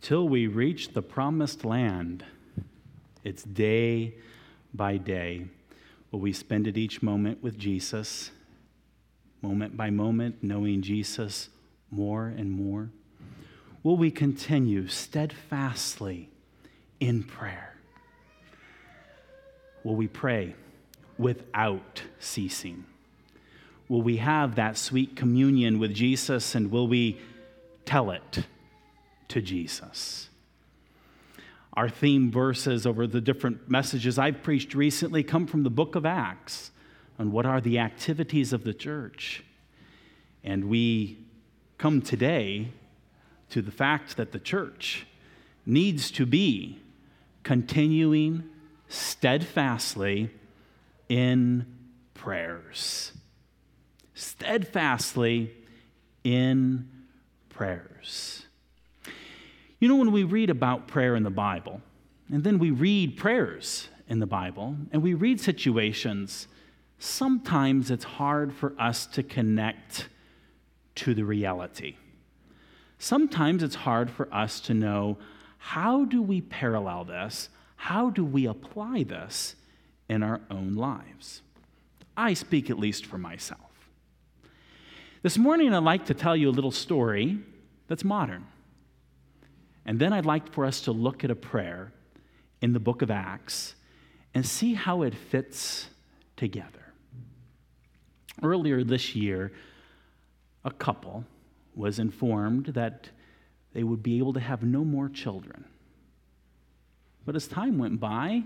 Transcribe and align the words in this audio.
till 0.00 0.28
we 0.28 0.46
reach 0.46 0.92
the 0.92 1.02
promised 1.02 1.64
land. 1.64 2.24
It's 3.24 3.42
day 3.42 4.14
by 4.72 4.96
day. 4.96 5.46
Will 6.10 6.20
we 6.20 6.32
spend 6.32 6.66
it 6.66 6.76
each 6.76 7.02
moment 7.02 7.42
with 7.42 7.58
Jesus, 7.58 8.30
moment 9.42 9.76
by 9.76 9.90
moment, 9.90 10.42
knowing 10.42 10.82
Jesus 10.82 11.48
more 11.90 12.26
and 12.26 12.50
more? 12.50 12.90
Will 13.82 13.96
we 13.96 14.10
continue 14.10 14.88
steadfastly 14.88 16.28
in 16.98 17.22
prayer? 17.22 17.76
Will 19.84 19.96
we 19.96 20.08
pray 20.08 20.54
without 21.18 22.02
ceasing? 22.18 22.84
Will 23.88 24.02
we 24.02 24.18
have 24.18 24.54
that 24.56 24.76
sweet 24.76 25.16
communion 25.16 25.78
with 25.78 25.94
Jesus 25.94 26.54
and 26.54 26.70
will 26.70 26.86
we 26.86 27.18
tell 27.84 28.10
it 28.10 28.44
to 29.30 29.40
Jesus? 29.40 30.28
Our 31.74 31.88
theme 31.88 32.30
verses 32.30 32.86
over 32.86 33.06
the 33.06 33.20
different 33.20 33.70
messages 33.70 34.18
I've 34.18 34.42
preached 34.42 34.74
recently 34.74 35.22
come 35.22 35.46
from 35.46 35.62
the 35.62 35.70
book 35.70 35.94
of 35.94 36.04
Acts 36.04 36.72
on 37.18 37.32
what 37.32 37.46
are 37.46 37.60
the 37.60 37.78
activities 37.78 38.52
of 38.52 38.64
the 38.64 38.74
church. 38.74 39.44
And 40.42 40.68
we 40.68 41.18
come 41.78 42.02
today 42.02 42.68
to 43.50 43.62
the 43.62 43.70
fact 43.70 44.16
that 44.16 44.32
the 44.32 44.38
church 44.38 45.06
needs 45.66 46.10
to 46.12 46.26
be 46.26 46.80
continuing 47.42 48.44
steadfastly 48.88 50.30
in 51.08 51.66
prayers. 52.14 53.12
Steadfastly 54.14 55.52
in 56.24 56.88
prayers. 57.48 58.46
You 59.80 59.88
know, 59.88 59.96
when 59.96 60.12
we 60.12 60.24
read 60.24 60.50
about 60.50 60.88
prayer 60.88 61.16
in 61.16 61.22
the 61.22 61.30
Bible, 61.30 61.80
and 62.30 62.44
then 62.44 62.58
we 62.58 62.70
read 62.70 63.16
prayers 63.16 63.88
in 64.08 64.18
the 64.18 64.26
Bible, 64.26 64.76
and 64.92 65.02
we 65.02 65.14
read 65.14 65.40
situations, 65.40 66.46
sometimes 66.98 67.90
it's 67.90 68.04
hard 68.04 68.52
for 68.52 68.74
us 68.78 69.06
to 69.06 69.22
connect 69.22 70.08
to 70.96 71.14
the 71.14 71.24
reality. 71.24 71.96
Sometimes 72.98 73.62
it's 73.62 73.74
hard 73.74 74.10
for 74.10 74.32
us 74.32 74.60
to 74.60 74.74
know 74.74 75.16
how 75.56 76.04
do 76.04 76.20
we 76.20 76.42
parallel 76.42 77.04
this? 77.04 77.48
How 77.76 78.10
do 78.10 78.22
we 78.22 78.46
apply 78.46 79.04
this 79.04 79.56
in 80.10 80.22
our 80.22 80.42
own 80.50 80.74
lives? 80.74 81.40
I 82.18 82.34
speak 82.34 82.68
at 82.68 82.78
least 82.78 83.06
for 83.06 83.16
myself. 83.16 83.60
This 85.22 85.38
morning, 85.38 85.72
I'd 85.72 85.82
like 85.82 86.04
to 86.06 86.14
tell 86.14 86.36
you 86.36 86.50
a 86.50 86.52
little 86.52 86.70
story 86.70 87.38
that's 87.88 88.04
modern. 88.04 88.46
And 89.84 89.98
then 89.98 90.12
I'd 90.12 90.26
like 90.26 90.52
for 90.52 90.64
us 90.64 90.82
to 90.82 90.92
look 90.92 91.24
at 91.24 91.30
a 91.30 91.36
prayer 91.36 91.92
in 92.60 92.72
the 92.72 92.80
book 92.80 93.02
of 93.02 93.10
Acts 93.10 93.74
and 94.34 94.44
see 94.46 94.74
how 94.74 95.02
it 95.02 95.14
fits 95.14 95.88
together. 96.36 96.92
Earlier 98.42 98.84
this 98.84 99.14
year, 99.14 99.52
a 100.64 100.70
couple 100.70 101.24
was 101.74 101.98
informed 101.98 102.66
that 102.66 103.10
they 103.72 103.82
would 103.82 104.02
be 104.02 104.18
able 104.18 104.32
to 104.34 104.40
have 104.40 104.62
no 104.62 104.84
more 104.84 105.08
children. 105.08 105.64
But 107.24 107.36
as 107.36 107.46
time 107.46 107.78
went 107.78 108.00
by, 108.00 108.44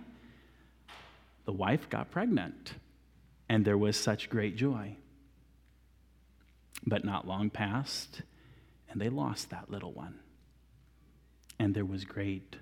the 1.45 1.53
wife 1.53 1.89
got 1.89 2.11
pregnant, 2.11 2.75
and 3.49 3.65
there 3.65 3.79
was 3.79 3.97
such 3.97 4.29
great 4.29 4.57
joy. 4.57 4.97
But 6.87 7.05
not 7.05 7.27
long 7.27 7.51
passed, 7.51 8.23
and 8.91 9.01
they 9.01 9.09
lost 9.09 9.51
that 9.51 9.71
little 9.71 9.93
one 9.93 10.21
and 11.59 11.75
there 11.75 11.85
was 11.85 12.05
great 12.05 12.57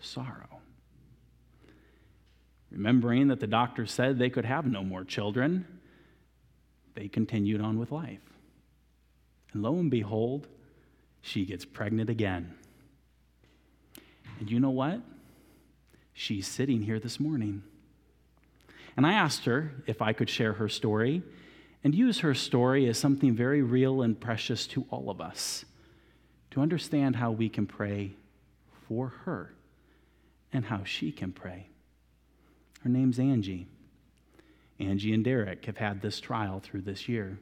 sorrow. 0.00 0.60
Remembering 2.70 3.28
that 3.28 3.40
the 3.40 3.46
doctor 3.46 3.86
said 3.86 4.18
they 4.18 4.30
could 4.30 4.44
have 4.44 4.66
no 4.66 4.82
more 4.82 5.04
children, 5.04 5.66
they 6.94 7.08
continued 7.08 7.60
on 7.60 7.78
with 7.78 7.92
life. 7.92 8.20
And 9.52 9.62
lo 9.62 9.74
and 9.76 9.90
behold, 9.90 10.48
she 11.22 11.44
gets 11.44 11.64
pregnant 11.64 12.10
again. 12.10 12.54
And 14.38 14.50
you 14.50 14.60
know 14.60 14.70
what? 14.70 15.00
She's 16.12 16.46
sitting 16.46 16.82
here 16.82 16.98
this 16.98 17.18
morning. 17.18 17.62
And 18.96 19.06
I 19.06 19.12
asked 19.12 19.44
her 19.44 19.72
if 19.86 20.00
I 20.00 20.12
could 20.12 20.30
share 20.30 20.54
her 20.54 20.68
story 20.68 21.22
and 21.84 21.94
use 21.94 22.20
her 22.20 22.34
story 22.34 22.88
as 22.88 22.98
something 22.98 23.34
very 23.34 23.62
real 23.62 24.02
and 24.02 24.18
precious 24.18 24.66
to 24.68 24.86
all 24.90 25.10
of 25.10 25.20
us 25.20 25.64
to 26.50 26.60
understand 26.60 27.16
how 27.16 27.30
we 27.30 27.48
can 27.48 27.66
pray 27.66 28.16
for 28.88 29.08
her 29.24 29.54
and 30.52 30.64
how 30.64 30.84
she 30.84 31.12
can 31.12 31.32
pray. 31.32 31.68
Her 32.82 32.88
name's 32.88 33.18
Angie. 33.18 33.66
Angie 34.78 35.12
and 35.12 35.24
Derek 35.24 35.64
have 35.64 35.78
had 35.78 36.00
this 36.00 36.20
trial 36.20 36.60
through 36.60 36.82
this 36.82 37.08
year. 37.08 37.38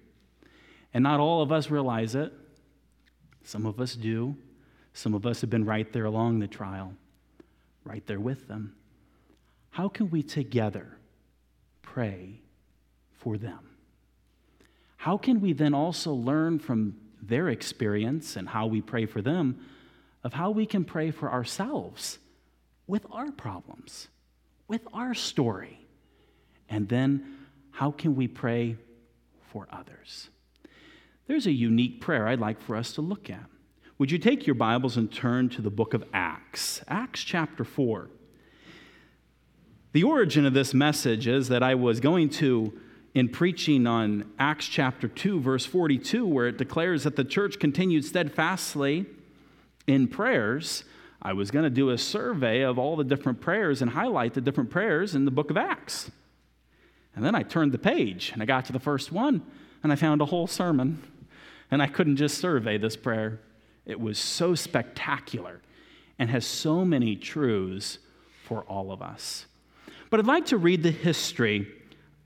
And 0.93 1.03
not 1.03 1.21
all 1.21 1.43
of 1.43 1.51
us 1.53 1.71
realize 1.71 2.15
it. 2.15 2.33
Some 3.43 3.67
of 3.67 3.81
us 3.81 3.95
do. 3.95 4.37
Some 4.93 5.13
of 5.13 5.27
us 5.27 5.41
have 5.41 5.51
been 5.51 5.65
right 5.65 5.93
there 5.93 6.05
along 6.05 6.39
the 6.39 6.47
trial, 6.47 6.95
right 7.85 8.07
there 8.07 8.21
with 8.21 8.47
them. 8.47 8.75
How 9.71 9.89
can 9.89 10.09
we 10.11 10.23
together 10.23 10.99
pray 11.83 12.41
for 13.13 13.37
them? 13.37 13.59
How 14.97 15.19
can 15.19 15.41
we 15.41 15.53
then 15.53 15.75
also 15.75 16.13
learn 16.13 16.61
from 16.61 16.97
their 17.21 17.49
experience 17.49 18.37
and 18.37 18.49
how 18.49 18.67
we 18.67 18.81
pray 18.81 19.05
for 19.05 19.21
them 19.21 19.59
of 20.25 20.33
how 20.33 20.51
we 20.51 20.65
can 20.65 20.85
pray 20.85 21.11
for 21.11 21.31
ourselves 21.31 22.19
with 22.87 23.07
our 23.13 23.31
problems, 23.31 24.09
with 24.67 24.81
our 24.93 25.15
story. 25.15 25.87
And 26.69 26.89
then 26.89 27.37
how 27.71 27.91
can 27.91 28.17
we 28.17 28.27
pray 28.27 28.77
for 29.53 29.69
others? 29.71 30.31
There's 31.27 31.47
a 31.47 31.53
unique 31.53 32.01
prayer 32.01 32.27
I'd 32.27 32.41
like 32.41 32.61
for 32.61 32.75
us 32.75 32.93
to 32.95 33.03
look 33.03 33.29
at. 33.29 33.45
Would 33.99 34.11
you 34.11 34.19
take 34.19 34.47
your 34.47 34.55
Bibles 34.55 34.97
and 34.97 35.13
turn 35.13 35.51
to 35.51 35.63
the 35.63 35.71
book 35.71 35.95
of 35.95 36.03
Acts, 36.13 36.83
Acts 36.89 37.23
chapter 37.23 37.65
4? 37.65 38.11
The 39.93 40.03
origin 40.03 40.45
of 40.47 40.55
this 40.55 40.75
message 40.75 41.29
is 41.29 41.49
that 41.49 41.63
I 41.63 41.77
was 41.77 42.01
going 42.01 42.29
to, 42.31 42.73
in 43.15 43.29
preaching 43.29 43.87
on 43.87 44.33
Acts 44.39 44.67
chapter 44.67 45.07
2, 45.07 45.41
verse 45.41 45.65
42, 45.65 46.27
where 46.27 46.49
it 46.49 46.59
declares 46.59 47.05
that 47.05 47.15
the 47.15 47.25
church 47.25 47.61
continued 47.61 48.05
steadfastly 48.05 49.07
in 49.87 50.09
prayers, 50.09 50.85
I 51.21 51.33
was 51.33 51.51
going 51.51 51.65
to 51.65 51.71
do 51.71 51.91
a 51.91 51.99
survey 51.99 52.63
of 52.63 52.79
all 52.79 52.97
the 52.97 53.05
different 53.05 53.41
prayers 53.41 53.83
and 53.83 53.91
highlight 53.91 54.35
the 54.35 54.41
different 54.41 54.71
prayers 54.71 55.15
in 55.15 55.25
the 55.25 55.31
book 55.31 55.51
of 55.51 55.57
Acts. 55.57 56.11
And 57.17 57.25
then 57.25 57.35
I 57.35 57.43
turned 57.43 57.73
the 57.73 57.79
page 57.79 58.31
and 58.33 58.43
I 58.43 58.47
got 58.47 58.65
to 58.67 58.73
the 58.73 58.81
first 58.81 59.13
one 59.13 59.43
and 59.83 59.93
I 59.93 59.97
found 59.97 60.21
a 60.21 60.27
whole 60.27 60.47
sermon. 60.47 61.03
And 61.71 61.83
I 61.83 61.87
couldn't 61.87 62.17
just 62.17 62.39
survey 62.39 62.79
this 62.79 62.97
prayer. 62.97 63.41
It 63.87 63.99
was 63.99 64.19
so 64.19 64.55
spectacular 64.55 65.61
and 66.19 66.31
has 66.31 66.47
so 66.47 66.85
many 66.85 67.17
truths 67.17 67.99
for 68.45 68.63
all 68.65 68.93
of 68.93 69.03
us. 69.03 69.47
But 70.11 70.21
I'd 70.21 70.27
like 70.27 70.47
to 70.47 70.59
read 70.59 70.83
the 70.83 70.91
history 70.91 71.67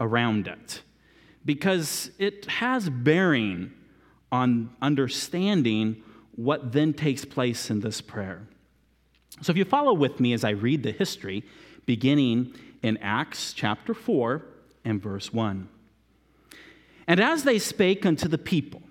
around 0.01 0.49
it 0.49 0.83
because 1.45 2.11
it 2.19 2.47
has 2.47 2.91
bearing 2.91 3.73
on 4.31 4.71
understanding 4.83 6.03
what 6.38 6.71
then 6.71 6.93
takes 6.94 7.25
place 7.25 7.69
in 7.69 7.81
this 7.81 8.00
prayer. 8.00 8.47
So, 9.43 9.50
if 9.50 9.56
you 9.56 9.65
follow 9.65 9.93
with 9.93 10.21
me 10.21 10.32
as 10.32 10.44
I 10.44 10.50
read 10.50 10.84
the 10.84 10.93
history, 10.93 11.43
beginning 11.84 12.54
in 12.81 12.97
Acts 12.99 13.53
chapter 13.53 13.93
4 13.93 14.44
and 14.84 15.03
verse 15.03 15.32
1. 15.32 15.69
And 17.09 17.19
as 17.19 17.43
they 17.43 17.59
spake 17.59 18.06
unto 18.06 18.28
the 18.28 18.38
people, 18.38 18.82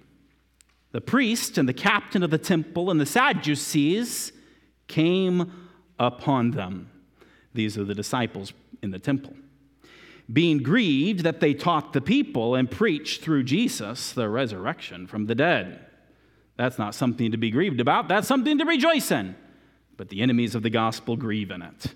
the 0.92 1.00
priest 1.00 1.58
and 1.58 1.70
the 1.70 1.74
captain 1.74 2.22
of 2.22 2.32
the 2.32 2.38
temple 2.38 2.92
and 2.92 3.00
the 3.00 3.06
Sadducees 3.06 4.34
came 4.88 5.50
upon 5.98 6.52
them. 6.52 6.90
These 7.54 7.78
are 7.78 7.86
the 7.86 7.96
disciples 7.96 8.52
in 8.84 8.92
the 8.92 9.00
temple. 9.00 9.36
Being 10.32 10.58
grieved 10.58 11.22
that 11.22 11.40
they 11.40 11.54
taught 11.54 11.94
the 11.94 12.02
people 12.02 12.56
and 12.56 12.70
preached 12.70 13.22
through 13.22 13.44
Jesus 13.44 14.12
the 14.12 14.28
resurrection 14.28 15.08
from 15.08 15.28
the 15.28 15.36
dead. 15.36 15.87
That's 16.58 16.78
not 16.78 16.96
something 16.96 17.32
to 17.32 17.38
be 17.38 17.52
grieved 17.52 17.80
about, 17.80 18.08
that's 18.08 18.28
something 18.28 18.58
to 18.58 18.66
rejoice 18.66 19.12
in. 19.12 19.36
But 19.96 20.10
the 20.10 20.22
enemies 20.22 20.54
of 20.54 20.64
the 20.64 20.70
gospel 20.70 21.16
grieve 21.16 21.52
in 21.52 21.62
it. 21.62 21.94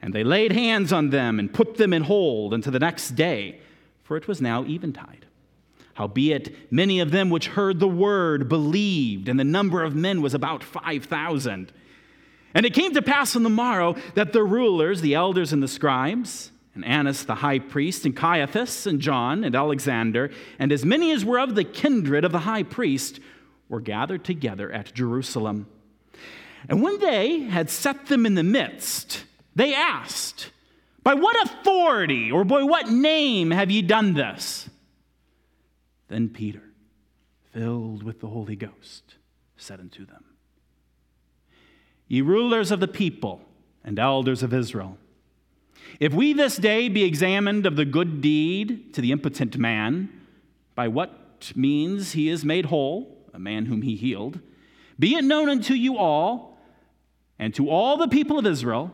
And 0.00 0.12
they 0.12 0.22
laid 0.22 0.52
hands 0.52 0.92
on 0.92 1.10
them 1.10 1.40
and 1.40 1.52
put 1.52 1.76
them 1.76 1.92
in 1.92 2.02
hold 2.02 2.54
until 2.54 2.72
the 2.72 2.78
next 2.78 3.10
day, 3.10 3.60
for 4.04 4.16
it 4.16 4.28
was 4.28 4.40
now 4.40 4.64
eventide. 4.64 5.26
Howbeit, 5.94 6.72
many 6.72 7.00
of 7.00 7.10
them 7.10 7.28
which 7.28 7.48
heard 7.48 7.80
the 7.80 7.88
word 7.88 8.48
believed, 8.48 9.28
and 9.28 9.38
the 9.38 9.44
number 9.44 9.82
of 9.82 9.96
men 9.96 10.22
was 10.22 10.32
about 10.32 10.62
5,000. 10.62 11.72
And 12.54 12.66
it 12.66 12.72
came 12.72 12.94
to 12.94 13.02
pass 13.02 13.34
on 13.34 13.42
the 13.42 13.50
morrow 13.50 13.96
that 14.14 14.32
the 14.32 14.44
rulers, 14.44 15.00
the 15.00 15.14
elders, 15.14 15.52
and 15.52 15.60
the 15.60 15.66
scribes, 15.66 16.52
and 16.76 16.84
Annas 16.84 17.24
the 17.24 17.34
high 17.34 17.58
priest, 17.58 18.06
and 18.06 18.14
Caiaphas, 18.14 18.86
and 18.86 19.00
John, 19.00 19.42
and 19.42 19.56
Alexander, 19.56 20.30
and 20.60 20.70
as 20.70 20.84
many 20.84 21.10
as 21.10 21.24
were 21.24 21.40
of 21.40 21.56
the 21.56 21.64
kindred 21.64 22.24
of 22.24 22.30
the 22.30 22.38
high 22.38 22.62
priest, 22.62 23.18
were 23.68 23.80
gathered 23.80 24.24
together 24.24 24.70
at 24.72 24.94
Jerusalem. 24.94 25.66
And 26.68 26.82
when 26.82 26.98
they 26.98 27.40
had 27.40 27.70
set 27.70 28.06
them 28.06 28.26
in 28.26 28.34
the 28.34 28.42
midst, 28.42 29.24
they 29.54 29.74
asked, 29.74 30.50
By 31.02 31.14
what 31.14 31.36
authority 31.44 32.30
or 32.30 32.44
by 32.44 32.62
what 32.62 32.90
name 32.90 33.50
have 33.50 33.70
ye 33.70 33.82
done 33.82 34.14
this? 34.14 34.68
Then 36.08 36.28
Peter, 36.28 36.62
filled 37.52 38.02
with 38.02 38.20
the 38.20 38.28
Holy 38.28 38.56
Ghost, 38.56 39.16
said 39.56 39.80
unto 39.80 40.06
them, 40.06 40.24
Ye 42.08 42.22
rulers 42.22 42.70
of 42.70 42.80
the 42.80 42.88
people 42.88 43.42
and 43.84 43.98
elders 43.98 44.42
of 44.42 44.54
Israel, 44.54 44.96
if 46.00 46.12
we 46.14 46.32
this 46.32 46.56
day 46.56 46.88
be 46.88 47.04
examined 47.04 47.66
of 47.66 47.76
the 47.76 47.84
good 47.84 48.20
deed 48.20 48.94
to 48.94 49.00
the 49.00 49.12
impotent 49.12 49.58
man, 49.58 50.10
by 50.74 50.88
what 50.88 51.52
means 51.54 52.12
he 52.12 52.28
is 52.28 52.44
made 52.44 52.66
whole, 52.66 53.17
a 53.38 53.40
man 53.40 53.66
whom 53.66 53.82
he 53.82 53.94
healed, 53.94 54.40
be 54.98 55.14
it 55.14 55.22
known 55.22 55.48
unto 55.48 55.72
you 55.72 55.96
all 55.96 56.58
and 57.38 57.54
to 57.54 57.70
all 57.70 57.96
the 57.96 58.08
people 58.08 58.36
of 58.36 58.44
Israel 58.44 58.92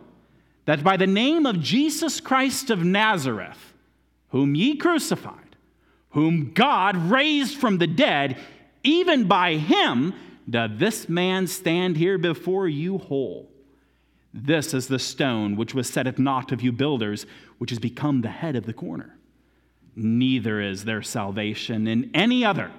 that 0.66 0.84
by 0.84 0.98
the 0.98 1.06
name 1.06 1.46
of 1.46 1.60
Jesus 1.60 2.20
Christ 2.20 2.68
of 2.68 2.84
Nazareth, 2.84 3.72
whom 4.28 4.54
ye 4.54 4.76
crucified, 4.76 5.56
whom 6.10 6.52
God 6.52 6.94
raised 7.10 7.56
from 7.56 7.78
the 7.78 7.86
dead, 7.86 8.38
even 8.82 9.24
by 9.24 9.54
him 9.54 10.12
doth 10.48 10.78
this 10.78 11.08
man 11.08 11.46
stand 11.46 11.96
here 11.96 12.18
before 12.18 12.68
you 12.68 12.98
whole. 12.98 13.48
This 14.34 14.74
is 14.74 14.88
the 14.88 14.98
stone 14.98 15.56
which 15.56 15.72
was 15.72 15.88
set 15.88 16.06
at 16.06 16.18
naught 16.18 16.52
of 16.52 16.60
you 16.60 16.70
builders, 16.70 17.24
which 17.56 17.70
has 17.70 17.78
become 17.78 18.20
the 18.20 18.28
head 18.28 18.56
of 18.56 18.66
the 18.66 18.74
corner. 18.74 19.16
Neither 19.96 20.60
is 20.60 20.84
there 20.84 21.00
salvation 21.00 21.86
in 21.86 22.10
any 22.12 22.44
other, 22.44 22.70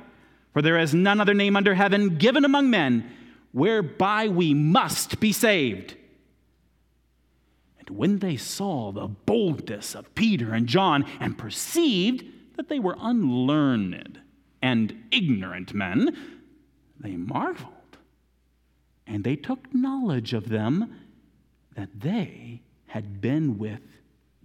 for 0.55 0.61
there 0.61 0.79
is 0.79 0.93
none 0.93 1.19
other 1.19 1.33
name 1.33 1.57
under 1.57 1.75
heaven 1.75 2.15
given 2.15 2.45
among 2.45 2.69
men 2.69 3.11
whereby 3.51 4.29
we 4.29 4.53
must 4.53 5.19
be 5.19 5.33
saved. 5.33 5.97
And 7.77 7.89
when 7.89 8.19
they 8.19 8.37
saw 8.37 8.93
the 8.93 9.09
boldness 9.09 9.93
of 9.95 10.15
Peter 10.15 10.53
and 10.53 10.65
John 10.65 11.03
and 11.19 11.37
perceived 11.37 12.23
that 12.55 12.69
they 12.69 12.79
were 12.79 12.95
unlearned 13.01 14.21
and 14.61 15.03
ignorant 15.11 15.73
men, 15.73 16.15
they 17.01 17.17
marveled. 17.17 17.97
And 19.05 19.25
they 19.25 19.35
took 19.35 19.75
knowledge 19.75 20.33
of 20.33 20.47
them 20.47 21.01
that 21.75 21.99
they 21.99 22.61
had 22.87 23.19
been 23.19 23.57
with 23.57 23.81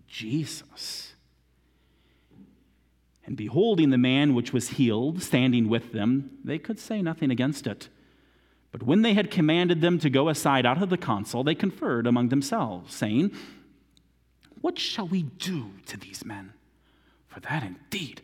Jesus. 0.09 1.10
And 3.31 3.37
beholding 3.37 3.91
the 3.91 3.97
man 3.97 4.35
which 4.35 4.53
was 4.53 4.71
healed 4.71 5.23
standing 5.23 5.69
with 5.69 5.93
them, 5.93 6.39
they 6.43 6.59
could 6.59 6.81
say 6.81 7.01
nothing 7.01 7.31
against 7.31 7.65
it. 7.65 7.89
But 8.73 8.83
when 8.83 9.03
they 9.03 9.15
had 9.15 9.31
commanded 9.31 9.81
them 9.81 10.01
to 10.01 10.11
go 10.11 10.29
aside 10.29 10.67
out 10.67 10.83
of 10.83 10.91
the 10.91 10.99
council, 10.99 11.45
they 11.45 11.55
conferred 11.55 12.09
among 12.09 12.31
themselves, 12.31 12.93
saying, 12.93 13.31
What 14.61 14.81
shall 14.81 15.07
we 15.07 15.23
do 15.23 15.75
to 15.87 15.97
these 15.97 16.25
men? 16.25 16.55
For 17.29 17.39
that 17.39 17.63
indeed 17.63 18.21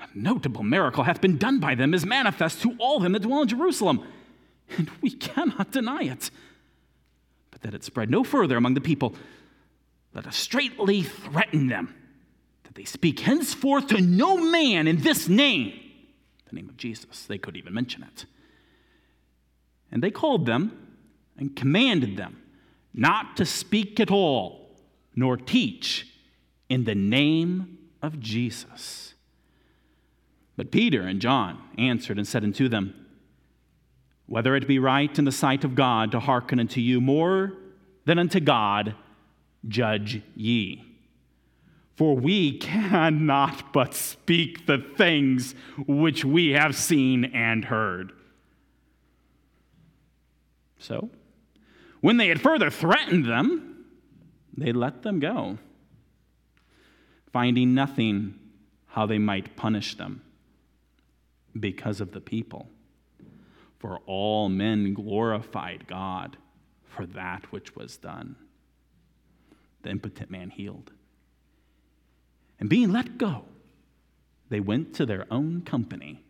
a 0.00 0.06
notable 0.14 0.62
miracle 0.62 1.04
hath 1.04 1.20
been 1.20 1.36
done 1.36 1.60
by 1.60 1.74
them, 1.74 1.92
is 1.92 2.06
manifest 2.06 2.62
to 2.62 2.74
all 2.78 2.98
them 2.98 3.12
that 3.12 3.24
dwell 3.24 3.42
in 3.42 3.48
Jerusalem, 3.48 4.02
and 4.78 4.90
we 5.02 5.10
cannot 5.10 5.70
deny 5.70 6.04
it 6.04 6.30
but 7.50 7.60
that 7.60 7.74
it 7.74 7.84
spread 7.84 8.10
no 8.10 8.24
further 8.24 8.56
among 8.56 8.72
the 8.72 8.80
people, 8.80 9.14
let 10.14 10.26
us 10.26 10.36
straightly 10.36 11.02
threaten 11.02 11.66
them 11.66 11.94
they 12.76 12.84
speak 12.84 13.20
henceforth 13.20 13.88
to 13.88 14.00
no 14.00 14.36
man 14.36 14.86
in 14.86 14.98
this 14.98 15.28
name, 15.28 15.72
the 16.48 16.54
name 16.54 16.68
of 16.68 16.76
Jesus. 16.76 17.24
They 17.26 17.38
could 17.38 17.56
even 17.56 17.72
mention 17.74 18.02
it. 18.02 18.26
And 19.90 20.02
they 20.02 20.10
called 20.10 20.46
them 20.46 20.98
and 21.38 21.56
commanded 21.56 22.16
them 22.16 22.42
not 22.92 23.36
to 23.38 23.44
speak 23.46 23.98
at 23.98 24.10
all, 24.10 24.70
nor 25.14 25.36
teach 25.36 26.06
in 26.68 26.84
the 26.84 26.94
name 26.94 27.78
of 28.02 28.20
Jesus. 28.20 29.14
But 30.56 30.70
Peter 30.70 31.02
and 31.02 31.20
John 31.20 31.62
answered 31.78 32.18
and 32.18 32.26
said 32.28 32.44
unto 32.44 32.68
them, 32.68 33.06
whether 34.26 34.54
it 34.56 34.66
be 34.66 34.78
right 34.78 35.18
in 35.18 35.24
the 35.24 35.32
sight 35.32 35.64
of 35.64 35.74
God 35.74 36.12
to 36.12 36.20
hearken 36.20 36.60
unto 36.60 36.80
you 36.80 37.00
more 37.00 37.52
than 38.04 38.18
unto 38.18 38.40
God, 38.40 38.94
judge 39.68 40.20
ye. 40.34 40.85
For 41.96 42.14
we 42.14 42.58
cannot 42.58 43.72
but 43.72 43.94
speak 43.94 44.66
the 44.66 44.78
things 44.78 45.54
which 45.86 46.24
we 46.24 46.50
have 46.50 46.76
seen 46.76 47.24
and 47.24 47.64
heard. 47.64 48.12
So, 50.78 51.10
when 52.02 52.18
they 52.18 52.28
had 52.28 52.40
further 52.40 52.70
threatened 52.70 53.24
them, 53.24 53.86
they 54.56 54.72
let 54.72 55.02
them 55.02 55.20
go, 55.20 55.58
finding 57.32 57.74
nothing 57.74 58.38
how 58.88 59.06
they 59.06 59.18
might 59.18 59.56
punish 59.56 59.96
them 59.96 60.22
because 61.58 62.00
of 62.00 62.12
the 62.12 62.20
people. 62.20 62.68
For 63.78 64.00
all 64.06 64.48
men 64.48 64.92
glorified 64.94 65.86
God 65.86 66.36
for 66.84 67.06
that 67.06 67.50
which 67.52 67.74
was 67.74 67.96
done. 67.96 68.36
The 69.82 69.90
impotent 69.90 70.30
man 70.30 70.50
healed. 70.50 70.92
And 72.58 72.68
being 72.68 72.92
let 72.92 73.18
go, 73.18 73.44
they 74.48 74.60
went 74.60 74.94
to 74.94 75.06
their 75.06 75.26
own 75.30 75.62
company 75.62 76.22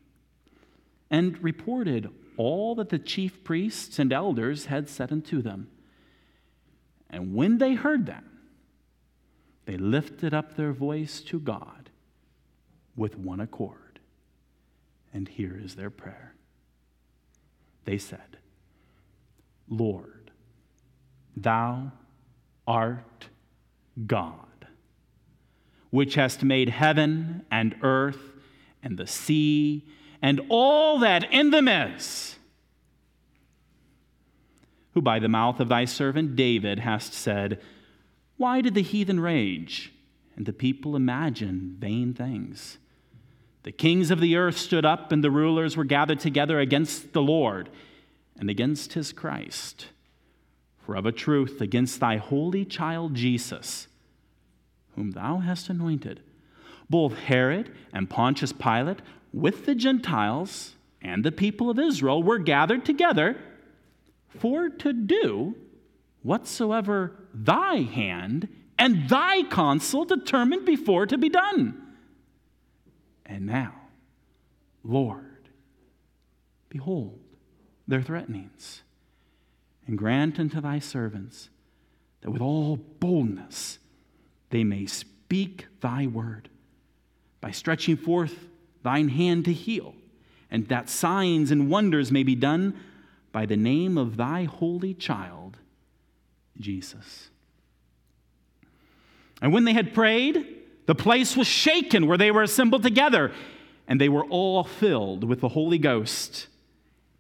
and 1.11 1.43
reported 1.43 2.11
all 2.37 2.75
that 2.75 2.89
the 2.89 2.99
chief 2.99 3.45
priests 3.45 3.99
and 3.99 4.13
elders 4.13 4.67
had 4.67 4.89
said 4.89 5.13
unto 5.13 5.41
them. 5.41 5.69
And 7.09 7.35
when 7.35 7.59
they 7.59 7.75
heard 7.75 8.07
that, 8.07 8.25
they 9.65 9.77
lifted 9.77 10.35
up 10.35 10.57
their 10.57 10.73
voice 10.73 11.21
to 11.23 11.39
God 11.39 11.91
with 12.97 13.17
one 13.17 13.41
accord. 13.41 14.01
And 15.13 15.29
here 15.29 15.61
is 15.63 15.75
their 15.75 15.91
prayer. 15.91 16.35
They 17.85 17.99
said, 17.99 18.39
Lord, 19.69 20.31
thou 21.37 21.93
art 22.67 23.29
God, 24.07 24.46
which 25.97 26.15
hast 26.15 26.43
made 26.43 26.69
heaven 26.69 27.43
and 27.51 27.75
earth 27.81 28.35
and 28.83 28.99
the 28.99 29.07
sea 29.07 29.83
and 30.21 30.43
all 30.51 30.99
that 30.99 31.25
in 31.33 31.51
them 31.51 31.67
is, 31.67 32.37
who 34.93 35.01
by 35.01 35.19
the 35.19 35.29
mouth 35.29 35.59
of 35.59 35.71
thy 35.71 35.87
servant 35.87 36.37
David 36.37 36.81
hast 36.81 37.15
said, 37.15 37.63
Why 38.37 38.61
did 38.61 38.75
the 38.75 38.83
heathen 38.83 39.21
rage 39.21 39.91
and 40.37 40.45
the 40.45 40.53
people 40.53 40.97
imagine 40.97 41.77
vain 41.79 42.13
things? 42.13 42.77
The 43.63 43.73
kings 43.73 44.11
of 44.11 44.21
the 44.21 44.37
earth 44.37 44.59
stood 44.59 44.85
up, 44.85 45.13
and 45.13 45.25
the 45.25 45.31
rulers 45.31 45.79
were 45.79 45.85
gathered 45.85 46.21
together 46.21 46.61
against 46.61 47.15
the 47.15 47.23
Lord 47.23 47.71
and 48.39 48.51
against 48.51 48.93
his 48.93 49.13
Christ. 49.13 49.87
For 50.79 50.95
of 50.95 51.07
a 51.07 51.11
truth, 51.11 51.63
against 51.63 52.01
thy 52.01 52.19
holy 52.19 52.67
child 52.67 53.15
Jesus, 53.15 53.89
whom 54.97 55.13
thou 55.13 55.39
hast 55.39 55.69
anointed, 55.69 56.21
both 56.91 57.15
Herod 57.15 57.71
and 57.93 58.11
Pontius 58.11 58.53
Pilate, 58.53 59.01
with 59.33 59.67
the 59.67 59.75
Gentiles 59.75 60.75
and 61.03 61.25
the 61.25 61.33
people 61.33 61.71
of 61.71 61.79
Israel, 61.79 62.23
were 62.23 62.39
gathered 62.39 62.85
together 62.85 63.37
for 64.29 64.69
to 64.69 64.93
do 64.93 65.55
whatsoever 66.23 67.13
thy 67.33 67.77
hand 67.77 68.49
and 68.79 69.09
thy 69.09 69.43
counsel 69.45 70.05
determined 70.05 70.67
before 70.67 71.07
to 71.07 71.17
be 71.17 71.29
done. 71.29 71.83
And 73.25 73.47
now, 73.47 73.75
Lord, 74.83 75.49
behold 76.69 77.19
their 77.89 78.03
threatenings, 78.03 78.83
and 79.87 79.97
grant 79.97 80.41
unto 80.41 80.61
thy 80.61 80.79
servants 80.79 81.49
that 82.21 82.31
with 82.31 82.43
all 82.43 82.77
boldness 82.77 83.79
they 84.51 84.65
may 84.65 84.87
speak 84.87 85.67
thy 85.81 86.07
word 86.07 86.49
by 87.41 87.51
stretching 87.51 87.97
forth 87.97 88.49
thine 88.83 89.09
hand 89.09 89.45
to 89.45 89.53
heal, 89.53 89.95
and 90.51 90.69
that 90.69 90.89
signs 90.89 91.51
and 91.51 91.71
wonders 91.71 92.13
may 92.13 92.23
be 92.23 92.35
done 92.35 92.79
by 93.33 93.45
the 93.47 93.57
name 93.57 93.99
of 93.99 94.17
thy 94.17 94.45
holy 94.45 94.95
child, 94.95 95.59
Jesus. 96.59 97.29
And 99.43 99.53
when 99.53 99.65
they 99.65 99.75
had 99.75 99.93
prayed, 99.93 100.47
the 100.87 100.95
place 100.95 101.37
was 101.37 101.47
shaken 101.47 102.07
where 102.07 102.17
they 102.17 102.31
were 102.31 102.43
assembled 102.43 102.83
together, 102.83 103.33
and 103.87 104.01
they 104.01 104.09
were 104.09 104.25
all 104.25 104.65
filled 104.65 105.25
with 105.25 105.41
the 105.41 105.49
Holy 105.49 105.79
Ghost, 105.79 106.47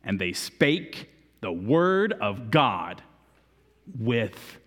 and 0.03 0.19
they 0.19 0.33
spake 0.33 1.11
the 1.41 1.53
word 1.53 2.13
of 2.15 2.51
God 2.51 3.03
with 3.99 4.59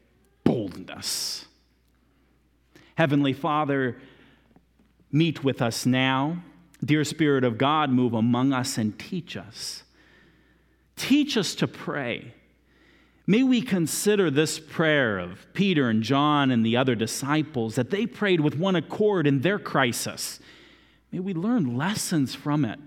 boldness. 0.43 1.45
Heavenly 2.99 3.31
Father, 3.31 3.95
meet 5.09 5.41
with 5.41 5.61
us 5.61 5.85
now. 5.85 6.43
Dear 6.83 7.05
Spirit 7.05 7.45
of 7.45 7.57
God, 7.57 7.89
move 7.91 8.13
among 8.13 8.51
us 8.51 8.77
and 8.77 8.99
teach 8.99 9.37
us. 9.37 9.83
Teach 10.97 11.37
us 11.37 11.55
to 11.55 11.65
pray. 11.65 12.33
May 13.25 13.43
we 13.43 13.61
consider 13.61 14.29
this 14.29 14.59
prayer 14.59 15.17
of 15.17 15.47
Peter 15.53 15.87
and 15.87 16.03
John 16.03 16.51
and 16.51 16.65
the 16.65 16.75
other 16.75 16.93
disciples 16.93 17.75
that 17.75 17.89
they 17.89 18.05
prayed 18.05 18.41
with 18.41 18.57
one 18.57 18.75
accord 18.75 19.25
in 19.27 19.39
their 19.39 19.59
crisis. 19.59 20.41
May 21.09 21.19
we 21.19 21.33
learn 21.33 21.77
lessons 21.77 22.35
from 22.35 22.65
it 22.65 22.81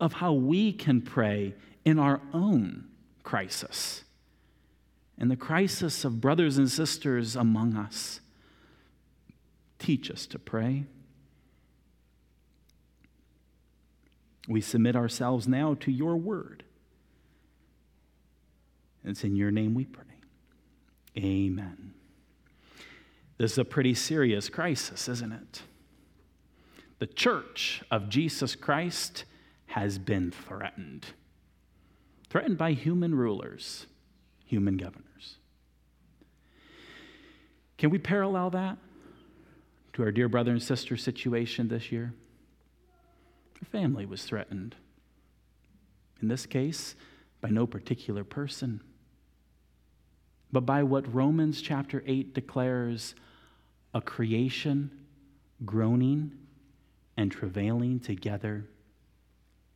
of 0.00 0.14
how 0.14 0.32
we 0.32 0.72
can 0.72 1.00
pray 1.00 1.54
in 1.84 2.00
our 2.00 2.20
own 2.32 2.88
crisis 3.22 4.02
and 5.16 5.30
the 5.30 5.36
crisis 5.36 6.04
of 6.04 6.20
brothers 6.20 6.58
and 6.58 6.68
sisters 6.68 7.36
among 7.36 7.76
us. 7.76 8.18
Teach 9.84 10.10
us 10.10 10.24
to 10.28 10.38
pray. 10.38 10.84
We 14.48 14.62
submit 14.62 14.96
ourselves 14.96 15.46
now 15.46 15.74
to 15.80 15.92
your 15.92 16.16
word. 16.16 16.64
It's 19.04 19.24
in 19.24 19.36
your 19.36 19.50
name 19.50 19.74
we 19.74 19.84
pray. 19.84 20.04
Amen. 21.18 21.92
This 23.36 23.52
is 23.52 23.58
a 23.58 23.64
pretty 23.66 23.92
serious 23.92 24.48
crisis, 24.48 25.06
isn't 25.06 25.32
it? 25.32 25.60
The 26.98 27.06
church 27.06 27.82
of 27.90 28.08
Jesus 28.08 28.56
Christ 28.56 29.26
has 29.66 29.98
been 29.98 30.30
threatened. 30.30 31.08
Threatened 32.30 32.56
by 32.56 32.72
human 32.72 33.14
rulers, 33.14 33.86
human 34.46 34.78
governors. 34.78 35.36
Can 37.76 37.90
we 37.90 37.98
parallel 37.98 38.48
that 38.48 38.78
to 39.94 40.02
our 40.02 40.12
dear 40.12 40.28
brother 40.28 40.50
and 40.50 40.62
sister 40.62 40.96
situation 40.96 41.68
this 41.68 41.90
year? 41.90 42.12
Her 43.58 43.66
family 43.66 44.06
was 44.06 44.24
threatened. 44.24 44.74
In 46.20 46.28
this 46.28 46.46
case, 46.46 46.94
by 47.40 47.50
no 47.50 47.66
particular 47.66 48.24
person 48.24 48.80
but 50.54 50.64
by 50.64 50.84
what 50.84 51.12
Romans 51.12 51.60
chapter 51.60 52.04
8 52.06 52.32
declares 52.32 53.16
a 53.92 54.00
creation 54.00 54.88
groaning 55.64 56.30
and 57.16 57.32
travailing 57.32 57.98
together 57.98 58.64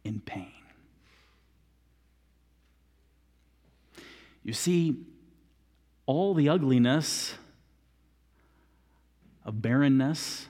in 0.05 0.21
pain. 0.21 0.53
You 4.45 4.53
see, 4.53 4.99
all 6.07 6.33
the 6.33 6.49
ugliness 6.49 7.35
of 9.49 9.63
barrenness 9.63 10.47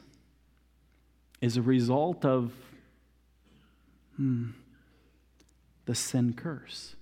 is 1.41 1.57
a 1.57 1.63
result 1.63 2.25
of 2.25 2.53
hmm, 4.17 4.49
the 5.87 5.95
sin 5.95 6.33
curse. 6.33 6.97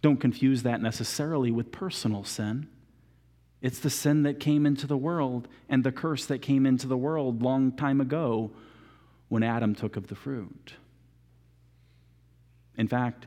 Don't 0.00 0.16
confuse 0.16 0.62
that 0.62 0.80
necessarily 0.80 1.50
with 1.50 1.70
personal 1.70 2.24
sin. 2.24 2.68
It's 3.60 3.80
the 3.80 3.90
sin 3.90 4.22
that 4.22 4.40
came 4.40 4.64
into 4.64 4.86
the 4.86 4.96
world 4.96 5.46
and 5.68 5.84
the 5.84 5.92
curse 5.92 6.24
that 6.24 6.40
came 6.40 6.64
into 6.64 6.86
the 6.86 6.96
world 6.96 7.42
long 7.42 7.72
time 7.72 8.00
ago 8.00 8.50
when 9.28 9.42
Adam 9.42 9.74
took 9.74 9.94
of 9.96 10.06
the 10.06 10.14
fruit. 10.14 10.72
In 12.78 12.88
fact, 12.88 13.26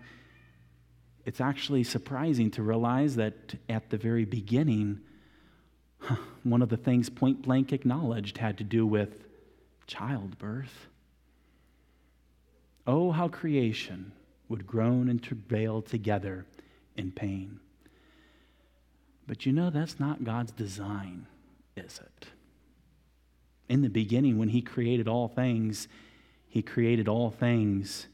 it's 1.25 1.39
actually 1.39 1.83
surprising 1.83 2.49
to 2.51 2.63
realize 2.63 3.17
that 3.17 3.53
at 3.69 3.91
the 3.91 3.97
very 3.97 4.25
beginning, 4.25 5.01
one 6.43 6.61
of 6.61 6.69
the 6.69 6.77
things 6.77 7.09
point 7.09 7.41
blank 7.41 7.73
acknowledged 7.73 8.37
had 8.37 8.57
to 8.57 8.63
do 8.63 8.85
with 8.85 9.23
childbirth. 9.87 10.87
Oh, 12.85 13.11
how 13.11 13.27
creation 13.27 14.11
would 14.49 14.67
groan 14.67 15.09
and 15.09 15.21
travail 15.21 15.81
together 15.81 16.45
in 16.97 17.11
pain. 17.11 17.59
But 19.25 19.45
you 19.45 19.53
know, 19.53 19.69
that's 19.69 19.99
not 19.99 20.23
God's 20.23 20.51
design, 20.51 21.27
is 21.77 21.99
it? 21.99 22.27
In 23.69 23.81
the 23.81 23.89
beginning, 23.89 24.37
when 24.37 24.49
He 24.49 24.61
created 24.61 25.07
all 25.07 25.29
things, 25.29 25.87
He 26.49 26.61
created 26.61 27.07
all 27.07 27.31
things 27.31 28.07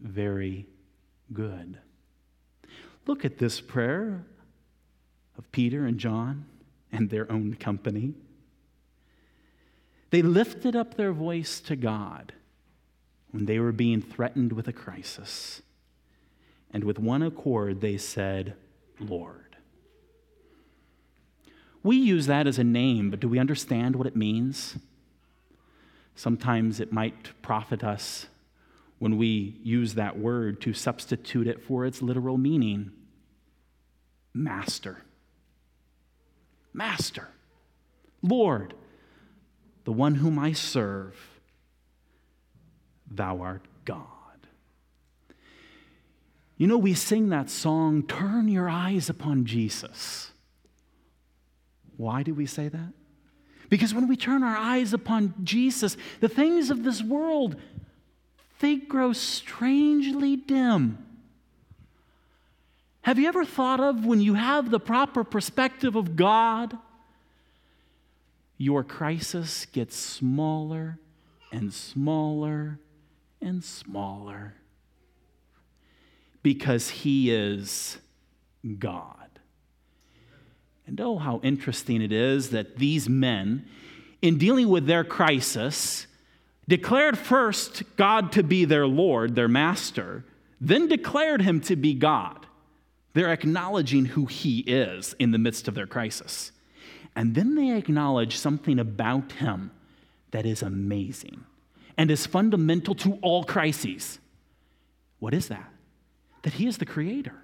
very 0.00 0.66
good. 1.32 1.78
Look 3.06 3.24
at 3.24 3.38
this 3.38 3.60
prayer 3.60 4.24
of 5.38 5.50
Peter 5.52 5.86
and 5.86 5.98
John 5.98 6.44
and 6.92 7.10
their 7.10 7.30
own 7.30 7.54
company. 7.54 8.14
They 10.10 10.22
lifted 10.22 10.74
up 10.74 10.94
their 10.94 11.12
voice 11.12 11.60
to 11.60 11.76
God 11.76 12.32
when 13.30 13.46
they 13.46 13.58
were 13.58 13.72
being 13.72 14.02
threatened 14.02 14.52
with 14.52 14.66
a 14.66 14.72
crisis 14.72 15.62
and 16.72 16.84
with 16.84 16.98
one 16.98 17.22
accord 17.22 17.80
they 17.80 17.96
said, 17.96 18.54
Lord. 18.98 19.56
We 21.82 21.96
use 21.96 22.26
that 22.26 22.46
as 22.46 22.58
a 22.58 22.64
name, 22.64 23.10
but 23.10 23.20
do 23.20 23.28
we 23.28 23.38
understand 23.38 23.96
what 23.96 24.06
it 24.06 24.16
means? 24.16 24.76
Sometimes 26.14 26.80
it 26.80 26.92
might 26.92 27.40
profit 27.40 27.82
us 27.82 28.26
when 28.98 29.16
we 29.16 29.58
use 29.62 29.94
that 29.94 30.18
word 30.18 30.60
to 30.60 30.74
substitute 30.74 31.46
it 31.46 31.62
for 31.62 31.86
its 31.86 32.02
literal 32.02 32.36
meaning 32.36 32.92
Master. 34.32 35.02
Master. 36.72 37.28
Lord, 38.22 38.74
the 39.84 39.92
one 39.92 40.16
whom 40.16 40.38
I 40.38 40.52
serve, 40.52 41.16
thou 43.10 43.40
art 43.40 43.62
God. 43.84 44.06
You 46.56 46.66
know, 46.66 46.78
we 46.78 46.94
sing 46.94 47.30
that 47.30 47.48
song, 47.48 48.02
Turn 48.02 48.46
Your 48.48 48.68
Eyes 48.68 49.08
Upon 49.08 49.46
Jesus. 49.46 50.30
Why 51.96 52.22
do 52.22 52.34
we 52.34 52.46
say 52.46 52.68
that? 52.68 52.92
Because 53.70 53.94
when 53.94 54.08
we 54.08 54.16
turn 54.16 54.42
our 54.42 54.56
eyes 54.56 54.92
upon 54.92 55.34
Jesus, 55.42 55.96
the 56.20 56.28
things 56.28 56.70
of 56.70 56.82
this 56.82 57.02
world, 57.02 57.56
they 58.58 58.76
grow 58.76 59.12
strangely 59.12 60.36
dim. 60.36 60.98
Have 63.02 63.18
you 63.18 63.28
ever 63.28 63.44
thought 63.44 63.80
of 63.80 64.04
when 64.04 64.20
you 64.20 64.34
have 64.34 64.70
the 64.70 64.80
proper 64.80 65.24
perspective 65.24 65.96
of 65.96 66.16
God, 66.16 66.76
your 68.58 68.84
crisis 68.84 69.66
gets 69.66 69.96
smaller 69.96 70.98
and 71.50 71.72
smaller 71.72 72.78
and 73.40 73.64
smaller? 73.64 74.54
because 76.42 76.90
he 76.90 77.30
is 77.30 77.98
God. 78.78 79.16
And 80.86 81.00
oh, 81.00 81.18
how 81.18 81.40
interesting 81.42 82.02
it 82.02 82.12
is 82.12 82.50
that 82.50 82.78
these 82.78 83.08
men, 83.08 83.66
in 84.22 84.38
dealing 84.38 84.68
with 84.68 84.86
their 84.86 85.04
crisis, 85.04 86.06
declared 86.66 87.16
first 87.16 87.82
God 87.96 88.32
to 88.32 88.42
be 88.42 88.64
their 88.64 88.86
Lord, 88.86 89.34
their 89.34 89.48
master, 89.48 90.24
then 90.60 90.88
declared 90.88 91.42
him 91.42 91.60
to 91.62 91.76
be 91.76 91.94
God. 91.94 92.46
They're 93.12 93.32
acknowledging 93.32 94.06
who 94.06 94.26
he 94.26 94.60
is 94.60 95.14
in 95.18 95.32
the 95.32 95.38
midst 95.38 95.68
of 95.68 95.74
their 95.74 95.86
crisis. 95.86 96.52
And 97.16 97.34
then 97.34 97.56
they 97.56 97.76
acknowledge 97.76 98.36
something 98.36 98.78
about 98.78 99.32
him 99.32 99.72
that 100.30 100.46
is 100.46 100.62
amazing 100.62 101.44
and 101.96 102.10
is 102.10 102.26
fundamental 102.26 102.94
to 102.96 103.18
all 103.20 103.44
crises. 103.44 104.20
What 105.18 105.34
is 105.34 105.48
that? 105.48 105.70
that 106.42 106.54
He 106.54 106.66
is 106.66 106.78
the 106.78 106.86
Creator. 106.86 107.34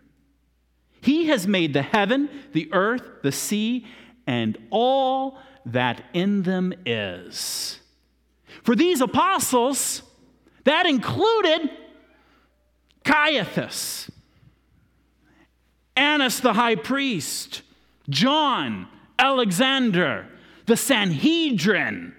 He 1.00 1.26
has 1.26 1.46
made 1.46 1.72
the 1.72 1.82
heaven, 1.82 2.28
the 2.52 2.72
earth, 2.72 3.02
the 3.22 3.32
sea, 3.32 3.86
and 4.26 4.58
all 4.70 5.38
that 5.66 6.02
in 6.12 6.42
them 6.42 6.72
is. 6.84 7.78
For 8.62 8.74
these 8.74 9.00
apostles, 9.00 10.02
that 10.64 10.86
included 10.86 11.70
Caiaphas, 13.04 14.10
Annas 15.96 16.40
the 16.40 16.52
high 16.52 16.76
priest, 16.76 17.62
John, 18.08 18.88
Alexander, 19.18 20.26
the 20.66 20.76
Sanhedrin, 20.76 22.14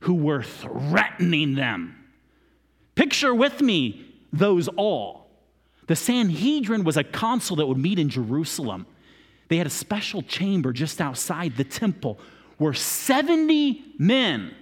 who 0.00 0.14
were 0.14 0.42
threatening 0.42 1.54
them. 1.54 1.96
Picture 2.94 3.34
with 3.34 3.60
me 3.60 4.06
those 4.32 4.68
all. 4.68 5.28
The 5.86 5.96
Sanhedrin 5.96 6.84
was 6.84 6.96
a 6.96 7.04
council 7.04 7.56
that 7.56 7.66
would 7.66 7.78
meet 7.78 7.98
in 7.98 8.08
Jerusalem. 8.08 8.86
They 9.48 9.56
had 9.56 9.66
a 9.66 9.70
special 9.70 10.22
chamber 10.22 10.72
just 10.72 11.00
outside 11.00 11.56
the 11.56 11.64
temple 11.64 12.18
where 12.58 12.72
70 12.72 13.96
men 13.98 14.54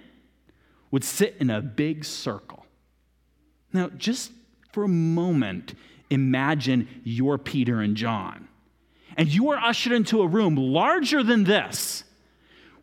would 0.91 1.03
sit 1.03 1.35
in 1.39 1.49
a 1.49 1.61
big 1.61 2.03
circle. 2.03 2.65
Now, 3.71 3.89
just 3.89 4.31
for 4.71 4.83
a 4.83 4.89
moment, 4.89 5.75
imagine 6.09 6.87
you're 7.03 7.37
Peter 7.37 7.81
and 7.81 7.95
John, 7.95 8.47
and 9.19 9.27
you 9.27 9.49
are 9.49 9.57
ushered 9.57 9.91
into 9.91 10.21
a 10.21 10.27
room 10.27 10.55
larger 10.55 11.21
than 11.21 11.43
this 11.43 12.05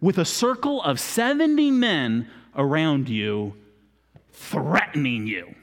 with 0.03 0.19
a 0.19 0.25
circle 0.27 0.83
of 0.83 1.01
70 1.01 1.71
men 1.71 2.29
around 2.55 3.09
you 3.09 3.55
threatening 4.33 5.27
you. 5.27 5.55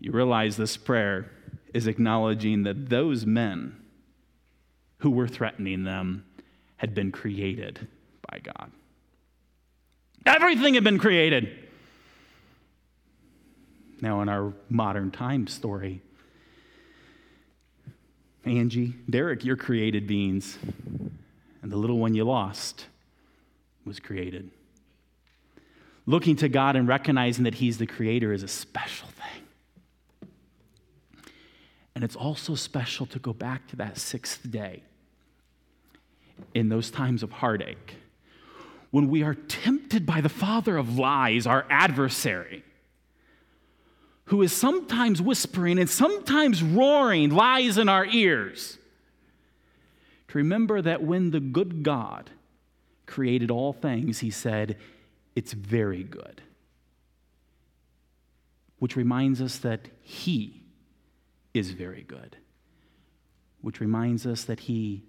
You 0.00 0.10
realize 0.10 0.56
this 0.56 0.78
prayer 0.78 1.30
is 1.74 1.86
acknowledging 1.86 2.62
that 2.62 2.88
those 2.88 3.26
men 3.26 3.76
who 5.00 5.10
were 5.10 5.28
threatening 5.28 5.84
them 5.84 6.24
had 6.76 6.94
been 6.94 7.12
created 7.12 7.88
by 8.30 8.38
God. 8.38 8.70
Everything 10.24 10.74
had 10.74 10.84
been 10.84 10.98
created. 10.98 11.68
Now, 14.00 14.22
in 14.22 14.30
our 14.30 14.54
modern 14.70 15.10
time 15.10 15.46
story, 15.46 16.00
Angie, 18.44 18.94
Derek, 19.08 19.44
you're 19.44 19.56
created 19.56 20.06
beings, 20.06 20.58
and 21.62 21.70
the 21.70 21.76
little 21.76 21.98
one 21.98 22.14
you 22.14 22.24
lost 22.24 22.86
was 23.84 24.00
created. 24.00 24.50
Looking 26.06 26.34
to 26.36 26.48
God 26.48 26.74
and 26.74 26.88
recognizing 26.88 27.44
that 27.44 27.54
He's 27.54 27.78
the 27.78 27.86
creator 27.86 28.32
is 28.32 28.42
a 28.42 28.48
special 28.48 29.08
thing. 29.08 30.20
And 31.94 32.02
it's 32.02 32.16
also 32.16 32.54
special 32.54 33.06
to 33.06 33.18
go 33.18 33.32
back 33.32 33.68
to 33.68 33.76
that 33.76 33.98
sixth 33.98 34.50
day 34.50 34.82
in 36.54 36.68
those 36.68 36.90
times 36.90 37.22
of 37.22 37.30
heartache 37.30 37.94
when 38.90 39.08
we 39.08 39.22
are 39.22 39.34
tempted 39.34 40.04
by 40.04 40.20
the 40.20 40.28
father 40.28 40.76
of 40.76 40.98
lies, 40.98 41.46
our 41.46 41.64
adversary, 41.70 42.62
who 44.32 44.40
is 44.40 44.50
sometimes 44.50 45.20
whispering 45.20 45.78
and 45.78 45.90
sometimes 45.90 46.62
roaring 46.62 47.28
lies 47.28 47.76
in 47.76 47.86
our 47.86 48.06
ears. 48.06 48.78
To 50.28 50.38
remember 50.38 50.80
that 50.80 51.02
when 51.02 51.32
the 51.32 51.38
good 51.38 51.82
God 51.82 52.30
created 53.04 53.50
all 53.50 53.74
things, 53.74 54.20
he 54.20 54.30
said, 54.30 54.78
It's 55.36 55.52
very 55.52 56.02
good. 56.02 56.40
Which 58.78 58.96
reminds 58.96 59.42
us 59.42 59.58
that 59.58 59.88
he 60.00 60.62
is 61.52 61.72
very 61.72 62.02
good. 62.02 62.38
Which 63.60 63.80
reminds 63.80 64.26
us 64.26 64.44
that 64.44 64.60
he 64.60 65.02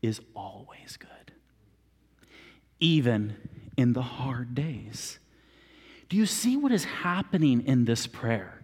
is 0.00 0.20
always 0.36 0.96
good 0.96 1.08
even 2.78 3.36
in 3.76 3.94
the 3.94 4.02
hard 4.02 4.54
days. 4.54 5.18
Do 6.08 6.16
you 6.16 6.24
see 6.24 6.56
what 6.56 6.70
is 6.70 6.84
happening 6.84 7.66
in 7.66 7.84
this 7.84 8.06
prayer? 8.06 8.59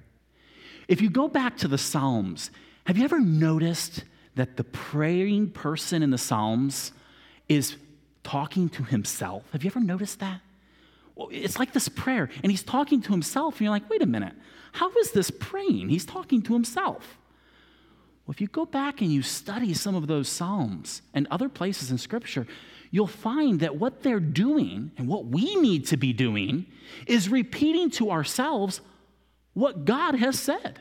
If 0.88 1.00
you 1.00 1.10
go 1.10 1.28
back 1.28 1.56
to 1.58 1.68
the 1.68 1.78
Psalms, 1.78 2.50
have 2.84 2.96
you 2.96 3.04
ever 3.04 3.20
noticed 3.20 4.04
that 4.36 4.56
the 4.56 4.64
praying 4.64 5.50
person 5.50 6.02
in 6.02 6.10
the 6.10 6.18
Psalms 6.18 6.92
is 7.48 7.76
talking 8.22 8.68
to 8.70 8.82
himself? 8.82 9.44
Have 9.52 9.64
you 9.64 9.70
ever 9.70 9.80
noticed 9.80 10.20
that? 10.20 10.40
It's 11.30 11.58
like 11.58 11.72
this 11.72 11.88
prayer, 11.88 12.28
and 12.42 12.52
he's 12.52 12.62
talking 12.62 13.00
to 13.02 13.12
himself, 13.12 13.54
and 13.54 13.62
you're 13.62 13.70
like, 13.70 13.88
wait 13.88 14.02
a 14.02 14.06
minute, 14.06 14.34
how 14.72 14.90
is 14.98 15.12
this 15.12 15.30
praying? 15.30 15.88
He's 15.88 16.04
talking 16.04 16.42
to 16.42 16.52
himself. 16.52 17.18
Well, 18.26 18.34
if 18.34 18.40
you 18.40 18.48
go 18.48 18.66
back 18.66 19.00
and 19.00 19.10
you 19.10 19.22
study 19.22 19.72
some 19.72 19.94
of 19.94 20.06
those 20.06 20.28
Psalms 20.28 21.00
and 21.14 21.26
other 21.30 21.48
places 21.48 21.90
in 21.90 21.96
Scripture, 21.96 22.46
you'll 22.90 23.06
find 23.06 23.60
that 23.60 23.76
what 23.76 24.02
they're 24.02 24.20
doing 24.20 24.90
and 24.98 25.08
what 25.08 25.26
we 25.26 25.54
need 25.56 25.86
to 25.86 25.96
be 25.96 26.12
doing 26.12 26.66
is 27.06 27.28
repeating 27.28 27.90
to 27.92 28.10
ourselves 28.10 28.80
what 29.56 29.86
God 29.86 30.16
has 30.16 30.38
said. 30.38 30.80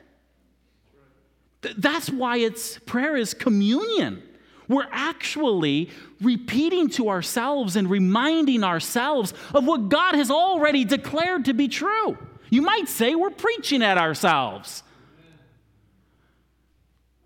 That's 1.78 2.10
why 2.10 2.38
it's 2.38 2.78
prayer 2.80 3.16
is 3.16 3.34
communion. 3.34 4.22
We're 4.68 4.88
actually 4.92 5.90
repeating 6.20 6.90
to 6.90 7.08
ourselves 7.08 7.78
and 7.78 7.90
reminding 7.90 8.66
ourselves 8.66 9.34
of 9.54 9.66
what 9.66 9.88
God 9.88 10.16
has 10.16 10.30
already 10.30 10.84
declared 10.84 11.46
to 11.46 11.54
be 11.54 11.70
true. 11.70 12.18
You 12.50 12.64
might 12.64 12.90
say 12.90 13.16
we're 13.16 13.30
preaching 13.30 13.82
at 13.82 13.98
ourselves. 13.98 14.84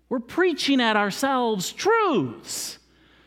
We're 0.08 0.20
preaching 0.20 0.80
at 0.80 0.96
ourselves 0.96 1.72
truths 1.72 2.78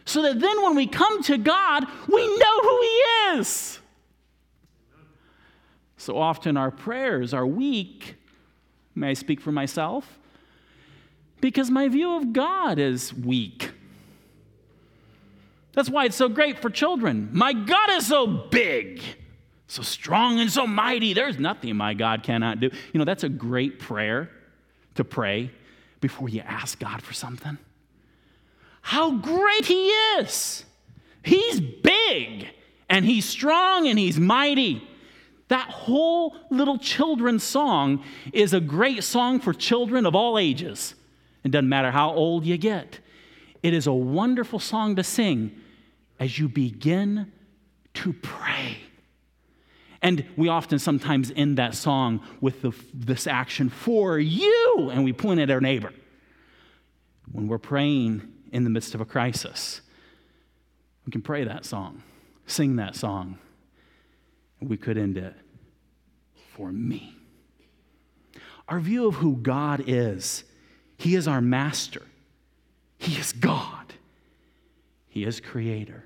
so 0.05 0.21
that 0.21 0.39
then 0.39 0.63
when 0.63 0.75
we 0.75 0.87
come 0.87 1.21
to 1.23 1.37
God, 1.37 1.85
we 2.07 2.37
know 2.37 2.59
who 2.61 2.79
He 2.81 3.37
is. 3.39 3.79
So 6.03 6.17
often 6.17 6.57
our 6.57 6.69
prayers 6.69 7.33
are 7.33 7.47
weak. 7.47 8.15
May 8.93 9.11
I 9.11 9.13
speak 9.13 9.39
for 9.39 9.53
myself? 9.53 10.19
Because 11.39 11.71
my 11.71 11.87
view 11.87 12.17
of 12.17 12.33
God 12.33 12.77
is 12.77 13.13
weak. 13.13 13.71
That's 15.71 15.89
why 15.89 16.03
it's 16.03 16.17
so 16.17 16.27
great 16.27 16.59
for 16.59 16.69
children. 16.69 17.29
My 17.31 17.53
God 17.53 17.89
is 17.91 18.07
so 18.07 18.27
big, 18.27 19.01
so 19.67 19.81
strong, 19.81 20.41
and 20.41 20.51
so 20.51 20.67
mighty. 20.67 21.13
There's 21.13 21.39
nothing 21.39 21.73
my 21.77 21.93
God 21.93 22.21
cannot 22.21 22.59
do. 22.59 22.69
You 22.91 22.97
know, 22.97 23.05
that's 23.05 23.23
a 23.23 23.29
great 23.29 23.79
prayer 23.79 24.29
to 24.95 25.05
pray 25.05 25.51
before 26.01 26.27
you 26.27 26.41
ask 26.41 26.79
God 26.79 27.01
for 27.01 27.13
something 27.13 27.57
how 28.81 29.11
great 29.11 29.65
he 29.65 29.87
is. 29.87 30.65
He's 31.23 31.61
big 31.61 32.49
and 32.89 33.05
he's 33.05 33.23
strong 33.23 33.87
and 33.87 33.97
he's 33.97 34.19
mighty. 34.19 34.85
That 35.53 35.69
whole 35.69 36.35
little 36.49 36.79
children's 36.79 37.43
song 37.43 38.03
is 38.31 38.55
a 38.55 38.59
great 38.59 39.03
song 39.03 39.39
for 39.39 39.53
children 39.53 40.07
of 40.07 40.15
all 40.15 40.39
ages. 40.39 40.95
It 41.43 41.51
doesn't 41.51 41.69
matter 41.69 41.91
how 41.91 42.09
old 42.09 42.43
you 42.43 42.57
get. 42.57 42.97
It 43.61 43.75
is 43.75 43.85
a 43.85 43.93
wonderful 43.93 44.57
song 44.57 44.95
to 44.95 45.03
sing 45.03 45.55
as 46.19 46.39
you 46.39 46.49
begin 46.49 47.31
to 47.93 48.13
pray. 48.13 48.79
And 50.01 50.25
we 50.35 50.47
often 50.47 50.79
sometimes 50.79 51.31
end 51.35 51.59
that 51.59 51.75
song 51.75 52.21
with 52.41 52.63
the, 52.63 52.71
this 52.91 53.27
action 53.27 53.69
for 53.69 54.17
you, 54.17 54.89
and 54.91 55.03
we 55.03 55.13
point 55.13 55.39
at 55.39 55.51
our 55.51 55.61
neighbor. 55.61 55.93
When 57.31 57.47
we're 57.47 57.59
praying 57.59 58.27
in 58.51 58.63
the 58.63 58.71
midst 58.71 58.95
of 58.95 59.01
a 59.01 59.05
crisis. 59.05 59.81
We 61.05 61.11
can 61.11 61.21
pray 61.21 61.43
that 61.43 61.63
song, 61.63 62.01
sing 62.47 62.77
that 62.77 62.95
song, 62.95 63.37
we 64.67 64.77
could 64.77 64.97
end 64.97 65.17
it 65.17 65.35
for 66.55 66.71
me. 66.71 67.15
Our 68.67 68.79
view 68.79 69.07
of 69.07 69.15
who 69.15 69.35
God 69.35 69.83
is 69.87 70.43
He 70.97 71.15
is 71.15 71.27
our 71.27 71.41
master, 71.41 72.03
He 72.97 73.17
is 73.17 73.33
God, 73.33 73.93
He 75.07 75.23
is 75.23 75.39
creator. 75.39 76.05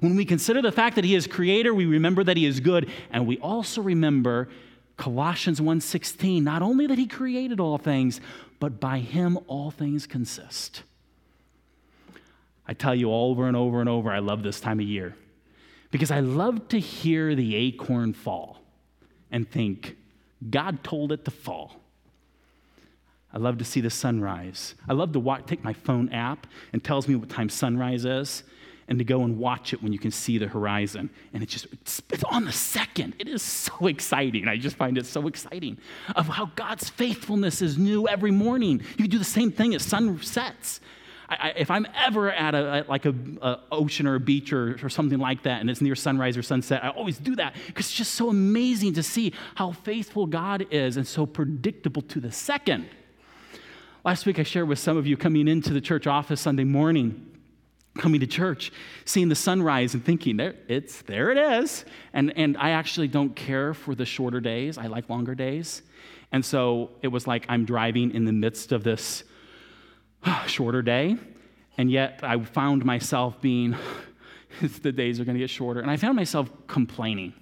When 0.00 0.16
we 0.16 0.24
consider 0.24 0.62
the 0.62 0.72
fact 0.72 0.96
that 0.96 1.04
he 1.04 1.14
is 1.14 1.26
creator, 1.26 1.74
we 1.74 1.84
remember 1.84 2.24
that 2.24 2.38
he 2.38 2.46
is 2.46 2.60
good, 2.60 2.90
and 3.10 3.26
we 3.26 3.36
also 3.38 3.82
remember 3.82 4.48
Colossians 4.96 5.60
1:16, 5.60 6.42
not 6.42 6.62
only 6.62 6.86
that 6.86 6.96
he 6.96 7.06
created 7.06 7.60
all 7.60 7.76
things, 7.76 8.20
but 8.58 8.80
by 8.80 9.00
him 9.00 9.38
all 9.48 9.70
things 9.70 10.06
consist. 10.06 10.82
I 12.66 12.74
tell 12.74 12.94
you 12.94 13.12
over 13.12 13.46
and 13.48 13.56
over 13.56 13.80
and 13.80 13.88
over, 13.88 14.10
I 14.10 14.20
love 14.20 14.42
this 14.42 14.60
time 14.60 14.80
of 14.80 14.86
year 14.86 15.14
because 15.92 16.10
I 16.10 16.18
love 16.18 16.66
to 16.68 16.80
hear 16.80 17.36
the 17.36 17.54
acorn 17.54 18.14
fall 18.14 18.58
and 19.30 19.48
think, 19.48 19.96
God 20.50 20.82
told 20.82 21.12
it 21.12 21.24
to 21.26 21.30
fall. 21.30 21.76
I 23.32 23.38
love 23.38 23.58
to 23.58 23.64
see 23.64 23.80
the 23.80 23.90
sunrise. 23.90 24.74
I 24.88 24.94
love 24.94 25.12
to 25.12 25.20
watch, 25.20 25.46
take 25.46 25.62
my 25.62 25.72
phone 25.72 26.08
app 26.08 26.46
and 26.72 26.82
tells 26.82 27.06
me 27.06 27.14
what 27.14 27.28
time 27.28 27.48
sunrise 27.48 28.04
is 28.04 28.42
and 28.88 28.98
to 28.98 29.04
go 29.04 29.22
and 29.22 29.38
watch 29.38 29.72
it 29.72 29.82
when 29.82 29.92
you 29.92 29.98
can 29.98 30.10
see 30.10 30.38
the 30.38 30.48
horizon. 30.48 31.08
And 31.32 31.42
it's 31.42 31.52
just, 31.52 31.66
it's, 31.72 32.02
it's 32.10 32.24
on 32.24 32.44
the 32.44 32.52
second. 32.52 33.14
It 33.18 33.28
is 33.28 33.42
so 33.42 33.86
exciting. 33.86 34.48
I 34.48 34.56
just 34.56 34.76
find 34.76 34.98
it 34.98 35.06
so 35.06 35.28
exciting 35.28 35.78
of 36.16 36.26
how 36.26 36.46
God's 36.56 36.88
faithfulness 36.88 37.62
is 37.62 37.78
new 37.78 38.08
every 38.08 38.32
morning. 38.32 38.80
You 38.96 39.04
can 39.04 39.10
do 39.10 39.18
the 39.18 39.24
same 39.24 39.52
thing 39.52 39.74
as 39.74 39.82
sun 39.82 40.20
sets. 40.22 40.80
I, 41.40 41.48
if 41.56 41.70
I'm 41.70 41.86
ever 41.94 42.30
at 42.30 42.54
a, 42.54 42.84
like 42.88 43.06
a, 43.06 43.14
a, 43.40 43.60
ocean 43.70 44.06
or 44.06 44.14
a 44.14 44.20
beach 44.20 44.52
or, 44.52 44.78
or 44.82 44.88
something 44.88 45.18
like 45.18 45.42
that, 45.44 45.60
and 45.60 45.70
it's 45.70 45.80
near 45.80 45.94
sunrise 45.94 46.36
or 46.36 46.42
sunset, 46.42 46.84
I 46.84 46.88
always 46.90 47.18
do 47.18 47.36
that 47.36 47.54
because 47.66 47.86
it's 47.86 47.94
just 47.94 48.14
so 48.14 48.28
amazing 48.28 48.94
to 48.94 49.02
see 49.02 49.32
how 49.54 49.72
faithful 49.72 50.26
God 50.26 50.66
is 50.70 50.96
and 50.96 51.06
so 51.06 51.26
predictable 51.26 52.02
to 52.02 52.20
the 52.20 52.32
second. 52.32 52.88
Last 54.04 54.26
week, 54.26 54.38
I 54.38 54.42
shared 54.42 54.68
with 54.68 54.78
some 54.78 54.96
of 54.96 55.06
you 55.06 55.16
coming 55.16 55.48
into 55.48 55.72
the 55.72 55.80
church 55.80 56.06
office 56.06 56.40
Sunday 56.40 56.64
morning 56.64 57.28
coming 57.98 58.20
to 58.20 58.26
church, 58.26 58.72
seeing 59.04 59.28
the 59.28 59.34
sunrise 59.34 59.94
and 59.94 60.04
thinking, 60.04 60.38
there, 60.38 60.54
it's, 60.68 61.02
there 61.02 61.30
it 61.30 61.36
is. 61.36 61.84
And, 62.12 62.36
and 62.38 62.56
I 62.56 62.70
actually 62.70 63.08
don't 63.08 63.36
care 63.36 63.74
for 63.74 63.94
the 63.94 64.06
shorter 64.06 64.40
days. 64.40 64.78
I 64.78 64.86
like 64.86 65.10
longer 65.10 65.34
days. 65.34 65.82
And 66.32 66.44
so 66.44 66.90
it 67.02 67.08
was 67.08 67.26
like 67.26 67.44
I'm 67.48 67.64
driving 67.64 68.14
in 68.14 68.24
the 68.24 68.32
midst 68.32 68.72
of 68.72 68.82
this 68.82 69.24
shorter 70.46 70.82
day. 70.82 71.16
And 71.78 71.90
yet 71.90 72.20
I 72.22 72.38
found 72.42 72.84
myself 72.84 73.40
being, 73.40 73.76
the 74.82 74.92
days 74.92 75.20
are 75.20 75.24
going 75.24 75.36
to 75.36 75.40
get 75.40 75.50
shorter. 75.50 75.80
And 75.80 75.90
I 75.90 75.96
found 75.96 76.16
myself 76.16 76.50
complaining. 76.66 77.34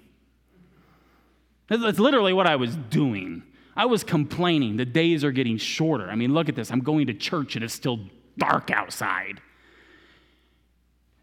That's 1.67 1.99
literally 1.99 2.33
what 2.33 2.47
I 2.47 2.57
was 2.57 2.75
doing. 2.75 3.43
I 3.75 3.85
was 3.85 4.03
complaining. 4.03 4.75
The 4.75 4.85
days 4.85 5.23
are 5.23 5.31
getting 5.31 5.57
shorter. 5.57 6.09
I 6.09 6.15
mean, 6.15 6.33
look 6.33 6.49
at 6.49 6.55
this. 6.55 6.71
I'm 6.71 6.81
going 6.81 7.07
to 7.07 7.13
church 7.13 7.55
and 7.55 7.63
it's 7.63 7.73
still 7.73 7.99
dark 8.37 8.71
outside. 8.71 9.39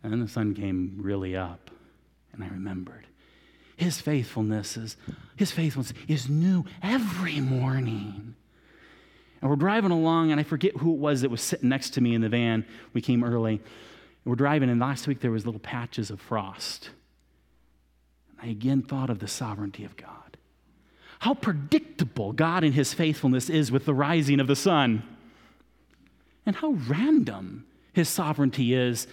And 0.03 0.13
then 0.13 0.21
the 0.21 0.29
sun 0.29 0.55
came 0.55 0.97
really 1.01 1.37
up, 1.37 1.71
and 2.33 2.43
I 2.45 2.49
remembered. 2.49 3.07
His 3.77 4.01
faithfulness 4.01 4.77
is, 4.77 4.97
his 5.37 5.51
faithfulness 5.51 5.93
is 6.07 6.29
new 6.29 6.65
every 6.83 7.41
morning. 7.41 8.35
And 9.41 9.51
we're 9.51 9.57
driving 9.57 9.91
along, 9.91 10.31
and 10.31 10.41
I 10.41 10.43
forget 10.43 10.77
who 10.77 10.93
it 10.93 10.99
was 10.99 11.21
that 11.23 11.31
was 11.31 11.41
sitting 11.41 11.69
next 11.69 11.91
to 11.91 12.01
me 12.01 12.15
in 12.15 12.21
the 12.21 12.29
van. 12.29 12.65
We 12.93 13.01
came 13.01 13.23
early. 13.23 13.55
And 13.55 13.61
we're 14.25 14.35
driving, 14.35 14.69
and 14.69 14.81
last 14.81 15.07
week 15.07 15.21
there 15.21 15.31
was 15.31 15.47
little 15.47 15.61
patches 15.61 16.11
of 16.11 16.21
frost. 16.21 16.91
And 18.31 18.49
I 18.49 18.51
again 18.51 18.83
thought 18.83 19.11
of 19.11 19.21
the 19.21 19.29
sovereignty 19.29 19.85
of 19.85 19.97
God. 19.97 20.37
How 21.21 21.35
predictable 21.35 22.33
God 22.33 22.65
and 22.65 22.75
his 22.75 22.95
faithfulness 22.95 23.49
is 23.49 23.73
with 23.73 23.85
the 23.85 23.95
rising 23.95 24.41
of 24.41 24.47
the 24.47 24.57
sun. 24.57 25.03
And 26.47 26.57
how 26.57 26.71
random 26.89 27.67
his 27.93 28.09
sovereignty 28.09 28.75
is 28.75 29.07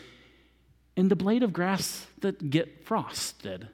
in 0.95 1.09
the 1.09 1.15
blade 1.15 1.43
of 1.43 1.53
grass 1.53 2.07
that 2.21 2.49
get 2.49 2.85
frosted. 2.85 3.67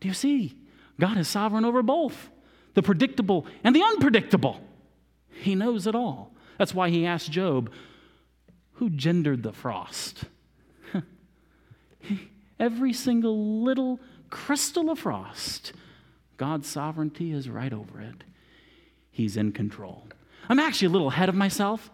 Do 0.00 0.08
you 0.08 0.14
see? 0.14 0.56
God 0.98 1.16
is 1.16 1.28
sovereign 1.28 1.64
over 1.64 1.82
both 1.82 2.30
the 2.74 2.82
predictable 2.82 3.46
and 3.62 3.74
the 3.74 3.82
unpredictable. 3.82 4.60
He 5.34 5.54
knows 5.54 5.86
it 5.86 5.94
all. 5.94 6.32
That's 6.58 6.74
why 6.74 6.90
he 6.90 7.06
asked 7.06 7.30
Job, 7.30 7.70
Who 8.74 8.90
gendered 8.90 9.42
the 9.42 9.52
frost? 9.52 10.24
Every 12.58 12.92
single 12.92 13.62
little 13.62 14.00
crystal 14.30 14.90
of 14.90 15.00
frost, 15.00 15.72
God's 16.36 16.68
sovereignty 16.68 17.32
is 17.32 17.48
right 17.48 17.72
over 17.72 18.00
it. 18.00 18.24
He's 19.10 19.36
in 19.36 19.52
control. 19.52 20.08
I'm 20.48 20.58
actually 20.58 20.86
a 20.86 20.90
little 20.90 21.08
ahead 21.08 21.28
of 21.28 21.34
myself, 21.34 21.90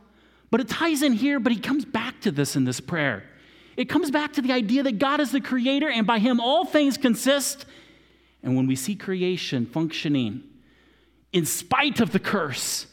but 0.50 0.60
it 0.60 0.68
ties 0.68 1.02
in 1.02 1.12
here, 1.12 1.38
but 1.38 1.52
he 1.52 1.60
comes 1.60 1.84
back 1.84 2.20
to 2.22 2.30
this 2.30 2.56
in 2.56 2.64
this 2.64 2.80
prayer. 2.80 3.24
It 3.76 3.88
comes 3.88 4.10
back 4.10 4.34
to 4.34 4.42
the 4.42 4.52
idea 4.52 4.82
that 4.82 4.98
God 4.98 5.20
is 5.20 5.32
the 5.32 5.40
creator 5.40 5.88
and 5.88 6.06
by 6.06 6.18
him 6.18 6.40
all 6.40 6.64
things 6.64 6.96
consist. 6.96 7.64
And 8.42 8.56
when 8.56 8.66
we 8.66 8.76
see 8.76 8.96
creation 8.96 9.66
functioning 9.66 10.42
in 11.32 11.46
spite 11.46 12.00
of 12.00 12.12
the 12.12 12.18
curse, 12.18 12.86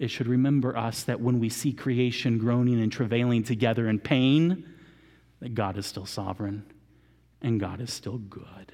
it 0.00 0.10
should 0.10 0.26
remember 0.26 0.74
us 0.74 1.02
that 1.02 1.20
when 1.20 1.38
we 1.38 1.50
see 1.50 1.74
creation 1.74 2.38
groaning 2.38 2.80
and 2.80 2.90
travailing 2.90 3.42
together 3.42 3.86
in 3.86 3.98
pain, 3.98 4.66
that 5.40 5.54
God 5.54 5.76
is 5.76 5.84
still 5.84 6.06
sovereign 6.06 6.64
and 7.42 7.60
God 7.60 7.82
is 7.82 7.92
still 7.92 8.16
good. 8.16 8.72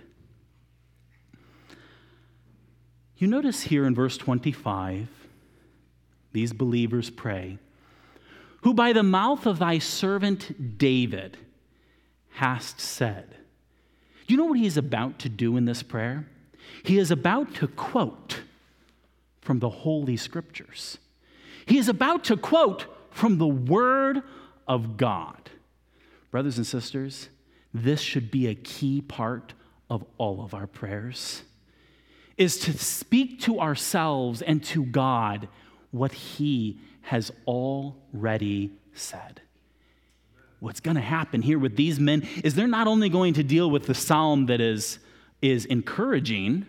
You 3.17 3.27
notice 3.27 3.63
here 3.63 3.87
in 3.87 3.95
verse 3.95 4.17
25, 4.17 5.09
these 6.33 6.53
believers 6.53 7.11
pray, 7.11 7.59
who 8.63 8.73
by 8.73 8.93
the 8.93 9.03
mouth 9.03 9.47
of 9.47 9.59
thy 9.59 9.81
servant 9.81 10.79
David 10.79 11.37
hast 12.35 12.81
said. 12.81 13.31
Do 14.29 14.35
you 14.35 14.37
know 14.37 14.45
what 14.45 14.59
he 14.59 14.67
is 14.67 14.77
about 14.77 15.19
to 15.21 15.29
do 15.29 15.57
in 15.57 15.65
this 15.65 15.83
prayer? 15.83 16.29
He 16.85 16.99
is 16.99 17.11
about 17.11 17.53
to 17.57 17.67
quote 17.67 18.43
from 19.41 19.59
the 19.59 19.71
Holy 19.71 20.17
Scriptures. 20.17 20.99
He 21.67 21.79
is 21.79 21.89
about 21.89 22.25
to 22.25 22.37
quote 22.37 22.87
from 23.11 23.39
the 23.39 23.47
Word 23.47 24.23
of 24.67 24.97
God. 24.97 25.51
Brothers 26.31 26.57
and 26.57 26.67
sisters, 26.67 27.29
this 27.75 28.01
should 28.01 28.31
be 28.31 28.47
a 28.47 28.55
key 28.55 29.01
part 29.01 29.53
of 29.91 30.05
all 30.19 30.43
of 30.43 30.55
our 30.55 30.67
prayers 30.67 31.43
is 32.37 32.59
to 32.59 32.73
speak 32.73 33.41
to 33.41 33.61
ourselves 33.61 34.43
and 34.43 34.63
to 34.63 34.85
God 34.85 35.49
what 35.91 36.13
he 36.13 36.79
has 37.03 37.33
already 37.47 38.73
said. 38.93 39.41
What's 40.61 40.81
going 40.81 40.97
to 40.97 41.01
happen 41.01 41.43
here 41.43 41.59
with 41.59 41.77
these 41.77 42.01
men 42.01 42.27
is 42.43 42.55
they're 42.55 42.67
not 42.67 42.89
only 42.89 43.09
going 43.09 43.35
to 43.35 43.43
deal 43.43 43.71
with 43.71 43.87
the 43.87 43.95
psalm 43.95 44.47
that 44.47 44.61
is, 44.61 44.99
is 45.41 45.65
encouraging, 45.67 46.67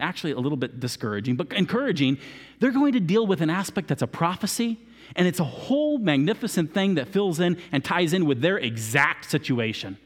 actually 0.00 0.32
a 0.32 0.38
little 0.38 0.56
bit 0.56 0.80
discouraging, 0.80 1.36
but 1.36 1.52
encouraging, 1.52 2.18
they're 2.60 2.70
going 2.70 2.92
to 2.92 3.00
deal 3.00 3.26
with 3.26 3.40
an 3.40 3.50
aspect 3.50 3.88
that's 3.88 4.02
a 4.02 4.06
prophecy, 4.06 4.78
and 5.16 5.26
it's 5.26 5.40
a 5.40 5.44
whole 5.44 5.98
magnificent 5.98 6.72
thing 6.72 6.94
that 6.94 7.08
fills 7.08 7.40
in 7.40 7.58
and 7.72 7.84
ties 7.84 8.12
in 8.12 8.26
with 8.26 8.40
their 8.40 8.58
exact 8.58 9.30
situation. 9.30 9.96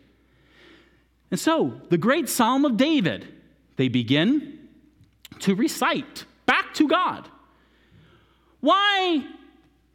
And 1.31 1.41
so, 1.41 1.81
the 1.89 1.99
great 1.99 2.29
Psalm 2.29 2.65
of 2.65 2.77
David, 2.77 3.27
they 3.77 3.89
begin 3.89 4.59
to 5.41 5.55
recite 5.55 6.25
back 6.47 6.75
to 6.75 6.87
God. 6.87 7.29
Why 8.61 9.27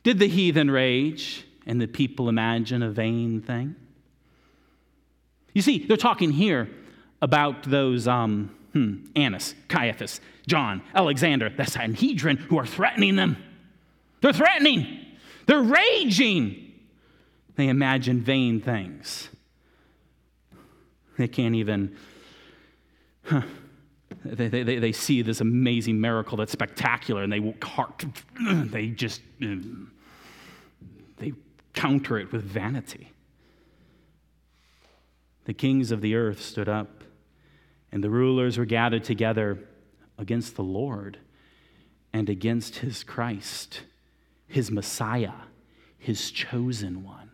did 0.03 0.19
the 0.19 0.27
heathen 0.27 0.69
rage 0.69 1.45
and 1.65 1.79
the 1.79 1.87
people 1.87 2.27
imagine 2.27 2.81
a 2.81 2.89
vain 2.89 3.41
thing? 3.41 3.75
You 5.53 5.61
see, 5.61 5.85
they're 5.85 5.97
talking 5.97 6.31
here 6.31 6.69
about 7.21 7.63
those 7.63 8.07
um, 8.07 8.55
hmm, 8.77 9.05
Annas, 9.15 9.55
Caiaphas, 9.67 10.21
John, 10.47 10.81
Alexander, 10.93 11.49
the 11.49 11.65
Sanhedrin, 11.65 12.37
who 12.37 12.57
are 12.57 12.65
threatening 12.65 13.15
them. 13.15 13.37
They're 14.21 14.33
threatening, 14.33 15.05
they're 15.45 15.61
raging. 15.61 16.63
They 17.55 17.69
imagine 17.69 18.21
vain 18.21 18.61
things. 18.61 19.29
They 21.17 21.27
can't 21.27 21.55
even. 21.55 21.97
Huh, 23.23 23.41
they, 24.23 24.47
they, 24.47 24.77
they 24.77 24.91
see 24.91 25.23
this 25.23 25.41
amazing 25.41 25.99
miracle 25.99 26.37
that's 26.37 26.51
spectacular 26.51 27.23
and 27.23 27.33
they 27.33 27.39
they 28.69 28.89
just 28.89 29.21
they 31.17 31.33
counter 31.73 32.19
it 32.19 32.31
with 32.31 32.43
vanity. 32.43 33.11
The 35.45 35.53
kings 35.53 35.91
of 35.91 36.01
the 36.01 36.13
earth 36.13 36.41
stood 36.41 36.69
up, 36.69 37.03
and 37.91 38.03
the 38.03 38.09
rulers 38.09 38.57
were 38.57 38.65
gathered 38.65 39.03
together 39.03 39.59
against 40.17 40.55
the 40.55 40.63
Lord 40.63 41.17
and 42.13 42.29
against 42.29 42.77
his 42.77 43.03
Christ, 43.03 43.81
his 44.47 44.71
Messiah, 44.71 45.33
his 45.97 46.31
chosen 46.31 47.03
one. 47.03 47.31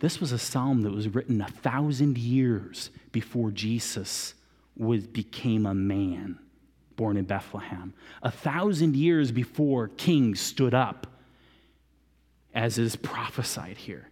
This 0.00 0.20
was 0.20 0.32
a 0.32 0.38
psalm 0.38 0.82
that 0.82 0.92
was 0.92 1.08
written 1.08 1.40
a 1.40 1.48
thousand 1.48 2.18
years 2.18 2.90
before 3.12 3.50
Jesus 3.50 4.34
was, 4.76 5.06
became 5.06 5.66
a 5.66 5.74
man 5.74 6.38
born 6.96 7.16
in 7.16 7.24
Bethlehem. 7.24 7.94
A 8.22 8.30
thousand 8.30 8.96
years 8.96 9.32
before 9.32 9.88
kings 9.88 10.40
stood 10.40 10.74
up, 10.74 11.06
as 12.54 12.78
is 12.78 12.96
prophesied 12.96 13.76
here. 13.76 14.08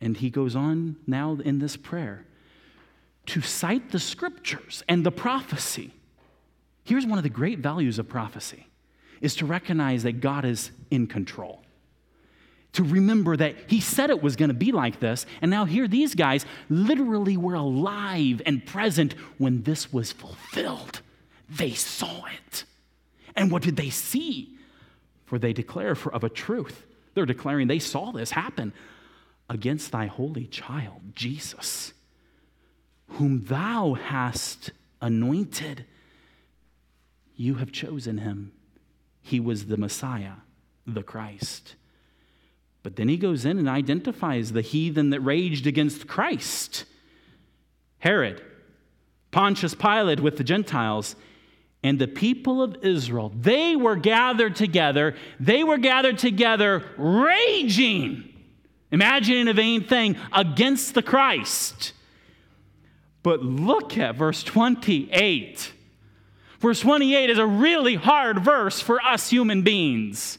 And 0.00 0.16
he 0.16 0.30
goes 0.30 0.54
on 0.54 0.96
now 1.06 1.38
in 1.44 1.58
this 1.58 1.76
prayer 1.76 2.24
to 3.28 3.40
cite 3.40 3.90
the 3.90 3.98
scriptures 3.98 4.82
and 4.88 5.04
the 5.04 5.12
prophecy. 5.12 5.92
Here's 6.84 7.06
one 7.06 7.18
of 7.18 7.22
the 7.22 7.30
great 7.30 7.58
values 7.58 7.98
of 7.98 8.08
prophecy 8.08 8.66
is 9.20 9.34
to 9.36 9.46
recognize 9.46 10.04
that 10.04 10.20
God 10.20 10.44
is 10.44 10.70
in 10.90 11.06
control 11.06 11.62
to 12.78 12.84
remember 12.84 13.36
that 13.36 13.56
he 13.66 13.80
said 13.80 14.10
it 14.10 14.22
was 14.22 14.36
going 14.36 14.50
to 14.50 14.54
be 14.54 14.72
like 14.72 15.00
this. 15.00 15.26
And 15.42 15.50
now 15.50 15.64
here 15.64 15.88
these 15.88 16.14
guys 16.14 16.44
literally 16.68 17.36
were 17.36 17.54
alive 17.54 18.42
and 18.46 18.64
present 18.64 19.14
when 19.38 19.62
this 19.62 19.92
was 19.92 20.12
fulfilled. 20.12 21.00
They 21.48 21.72
saw 21.72 22.24
it. 22.26 22.64
And 23.34 23.50
what 23.50 23.62
did 23.62 23.76
they 23.76 23.90
see? 23.90 24.56
For 25.26 25.38
they 25.38 25.52
declare 25.52 25.94
for 25.94 26.12
of 26.14 26.24
a 26.24 26.28
truth. 26.28 26.86
They're 27.14 27.26
declaring 27.26 27.66
they 27.66 27.78
saw 27.78 28.12
this 28.12 28.30
happen 28.30 28.72
against 29.50 29.90
thy 29.90 30.06
holy 30.06 30.46
child, 30.46 31.00
Jesus, 31.14 31.92
whom 33.08 33.44
thou 33.44 33.94
hast 33.94 34.70
anointed. 35.00 35.84
You 37.36 37.56
have 37.56 37.72
chosen 37.72 38.18
him. 38.18 38.52
He 39.20 39.40
was 39.40 39.66
the 39.66 39.76
Messiah, 39.76 40.34
the 40.86 41.02
Christ. 41.02 41.74
But 42.82 42.96
then 42.96 43.08
he 43.08 43.16
goes 43.16 43.44
in 43.44 43.58
and 43.58 43.68
identifies 43.68 44.52
the 44.52 44.62
heathen 44.62 45.10
that 45.10 45.20
raged 45.20 45.66
against 45.66 46.06
Christ 46.06 46.84
Herod, 47.98 48.40
Pontius 49.30 49.74
Pilate 49.74 50.20
with 50.20 50.36
the 50.36 50.44
Gentiles, 50.44 51.16
and 51.82 51.98
the 51.98 52.08
people 52.08 52.62
of 52.62 52.76
Israel. 52.82 53.32
They 53.34 53.76
were 53.76 53.96
gathered 53.96 54.56
together. 54.56 55.14
They 55.38 55.64
were 55.64 55.78
gathered 55.78 56.18
together 56.18 56.84
raging, 56.96 58.32
imagining 58.90 59.48
a 59.48 59.52
vain 59.52 59.84
thing 59.84 60.16
against 60.32 60.94
the 60.94 61.02
Christ. 61.02 61.92
But 63.28 63.42
look 63.42 63.98
at 63.98 64.14
verse 64.14 64.42
28. 64.42 65.72
Verse 66.60 66.80
28 66.80 67.28
is 67.28 67.36
a 67.36 67.44
really 67.44 67.94
hard 67.94 68.38
verse 68.38 68.80
for 68.80 69.04
us 69.04 69.28
human 69.28 69.60
beings 69.60 70.38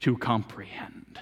to 0.00 0.16
comprehend. 0.16 1.18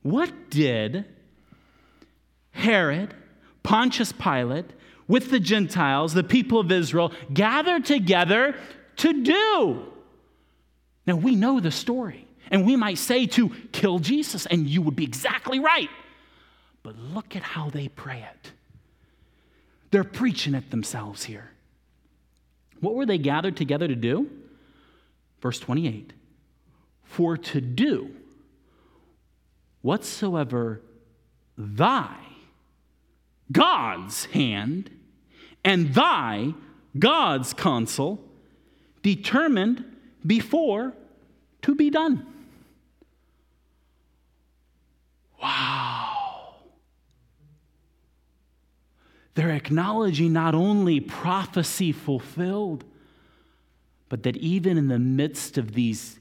What 0.00 0.32
did 0.48 1.04
Herod, 2.52 3.12
Pontius 3.62 4.10
Pilate, 4.10 4.70
with 5.08 5.30
the 5.30 5.38
Gentiles, 5.38 6.14
the 6.14 6.24
people 6.24 6.58
of 6.58 6.72
Israel, 6.72 7.12
gather 7.34 7.80
together 7.80 8.56
to 8.96 9.22
do? 9.22 9.92
Now, 11.06 11.16
we 11.16 11.36
know 11.36 11.60
the 11.60 11.70
story, 11.70 12.26
and 12.50 12.64
we 12.64 12.76
might 12.76 12.96
say 12.96 13.26
to 13.26 13.50
kill 13.72 13.98
Jesus, 13.98 14.46
and 14.46 14.66
you 14.66 14.80
would 14.80 14.96
be 14.96 15.04
exactly 15.04 15.60
right. 15.60 15.90
But 16.88 16.96
look 17.12 17.36
at 17.36 17.42
how 17.42 17.68
they 17.68 17.88
pray 17.88 18.24
it. 18.32 18.52
They're 19.90 20.04
preaching 20.04 20.54
it 20.54 20.70
themselves 20.70 21.24
here. 21.24 21.50
What 22.80 22.94
were 22.94 23.04
they 23.04 23.18
gathered 23.18 23.58
together 23.58 23.86
to 23.86 23.94
do? 23.94 24.30
Verse 25.42 25.60
28 25.60 26.14
For 27.04 27.36
to 27.36 27.60
do 27.60 28.08
whatsoever 29.82 30.80
thy, 31.58 32.16
God's 33.52 34.24
hand, 34.24 34.88
and 35.62 35.92
thy, 35.92 36.54
God's 36.98 37.52
counsel, 37.52 38.24
determined 39.02 39.84
before 40.26 40.94
to 41.60 41.74
be 41.74 41.90
done. 41.90 42.26
Wow. 45.42 46.07
They're 49.38 49.50
acknowledging 49.50 50.32
not 50.32 50.56
only 50.56 50.98
prophecy 50.98 51.92
fulfilled, 51.92 52.82
but 54.08 54.24
that 54.24 54.36
even 54.38 54.76
in 54.76 54.88
the 54.88 54.98
midst 54.98 55.56
of 55.56 55.74
these 55.74 56.18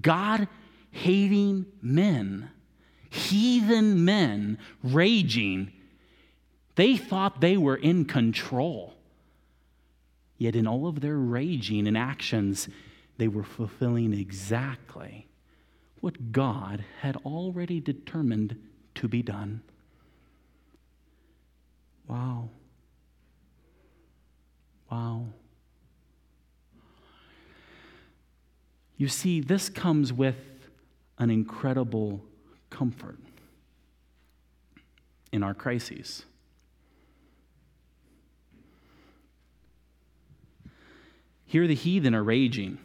God 0.00 0.48
hating 0.90 1.66
men, 1.82 2.48
heathen 3.10 4.06
men 4.06 4.56
raging, 4.82 5.70
they 6.76 6.96
thought 6.96 7.42
they 7.42 7.58
were 7.58 7.76
in 7.76 8.06
control. 8.06 8.94
Yet, 10.38 10.56
in 10.56 10.66
all 10.66 10.86
of 10.86 11.02
their 11.02 11.18
raging 11.18 11.86
and 11.86 11.98
actions, 11.98 12.70
they 13.18 13.28
were 13.28 13.44
fulfilling 13.44 14.14
exactly 14.14 15.28
what 16.00 16.32
God 16.32 16.86
had 17.02 17.16
already 17.16 17.80
determined 17.80 18.56
to 18.94 19.08
be 19.08 19.20
done. 19.20 19.60
Wow. 22.06 22.50
Wow. 24.90 25.26
You 28.96 29.08
see, 29.08 29.40
this 29.40 29.68
comes 29.68 30.12
with 30.12 30.36
an 31.18 31.30
incredible 31.30 32.22
comfort 32.70 33.18
in 35.32 35.42
our 35.42 35.54
crises. 35.54 36.24
Here, 41.46 41.66
the 41.66 41.74
heathen 41.74 42.14
are 42.14 42.24
raging. 42.24 42.78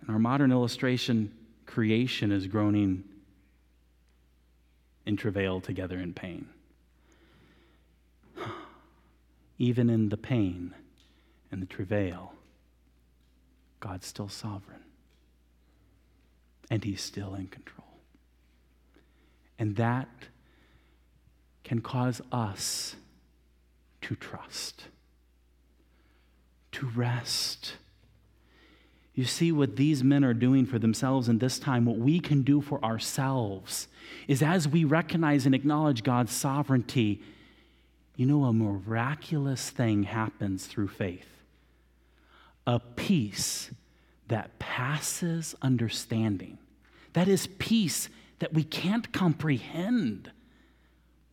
and 0.00 0.10
our 0.10 0.18
modern 0.18 0.52
illustration, 0.52 1.32
creation 1.64 2.30
is 2.30 2.46
groaning 2.46 3.04
in 5.06 5.16
travail 5.16 5.60
together 5.60 5.98
in 5.98 6.12
pain. 6.12 6.48
Even 9.58 9.88
in 9.88 10.08
the 10.08 10.16
pain 10.16 10.74
and 11.50 11.62
the 11.62 11.66
travail, 11.66 12.32
God's 13.80 14.06
still 14.06 14.28
sovereign. 14.28 14.82
And 16.70 16.82
He's 16.82 17.02
still 17.02 17.34
in 17.34 17.46
control. 17.46 17.86
And 19.58 19.76
that 19.76 20.08
can 21.62 21.80
cause 21.80 22.20
us 22.32 22.96
to 24.02 24.16
trust, 24.16 24.84
to 26.72 26.86
rest 26.86 27.74
you 29.14 29.24
see, 29.24 29.52
what 29.52 29.76
these 29.76 30.02
men 30.02 30.24
are 30.24 30.34
doing 30.34 30.66
for 30.66 30.80
themselves 30.80 31.28
in 31.28 31.38
this 31.38 31.60
time, 31.60 31.84
what 31.84 31.98
we 31.98 32.18
can 32.18 32.42
do 32.42 32.60
for 32.60 32.84
ourselves, 32.84 33.86
is 34.26 34.42
as 34.42 34.66
we 34.66 34.84
recognize 34.84 35.46
and 35.46 35.54
acknowledge 35.54 36.02
God's 36.02 36.32
sovereignty, 36.32 37.22
you 38.16 38.26
know, 38.26 38.44
a 38.44 38.52
miraculous 38.52 39.70
thing 39.70 40.04
happens 40.04 40.66
through 40.66 40.88
faith. 40.88 41.28
A 42.66 42.78
peace 42.78 43.70
that 44.28 44.58
passes 44.58 45.54
understanding. 45.60 46.58
That 47.12 47.28
is, 47.28 47.46
peace 47.58 48.08
that 48.38 48.52
we 48.52 48.64
can't 48.64 49.12
comprehend 49.12 50.30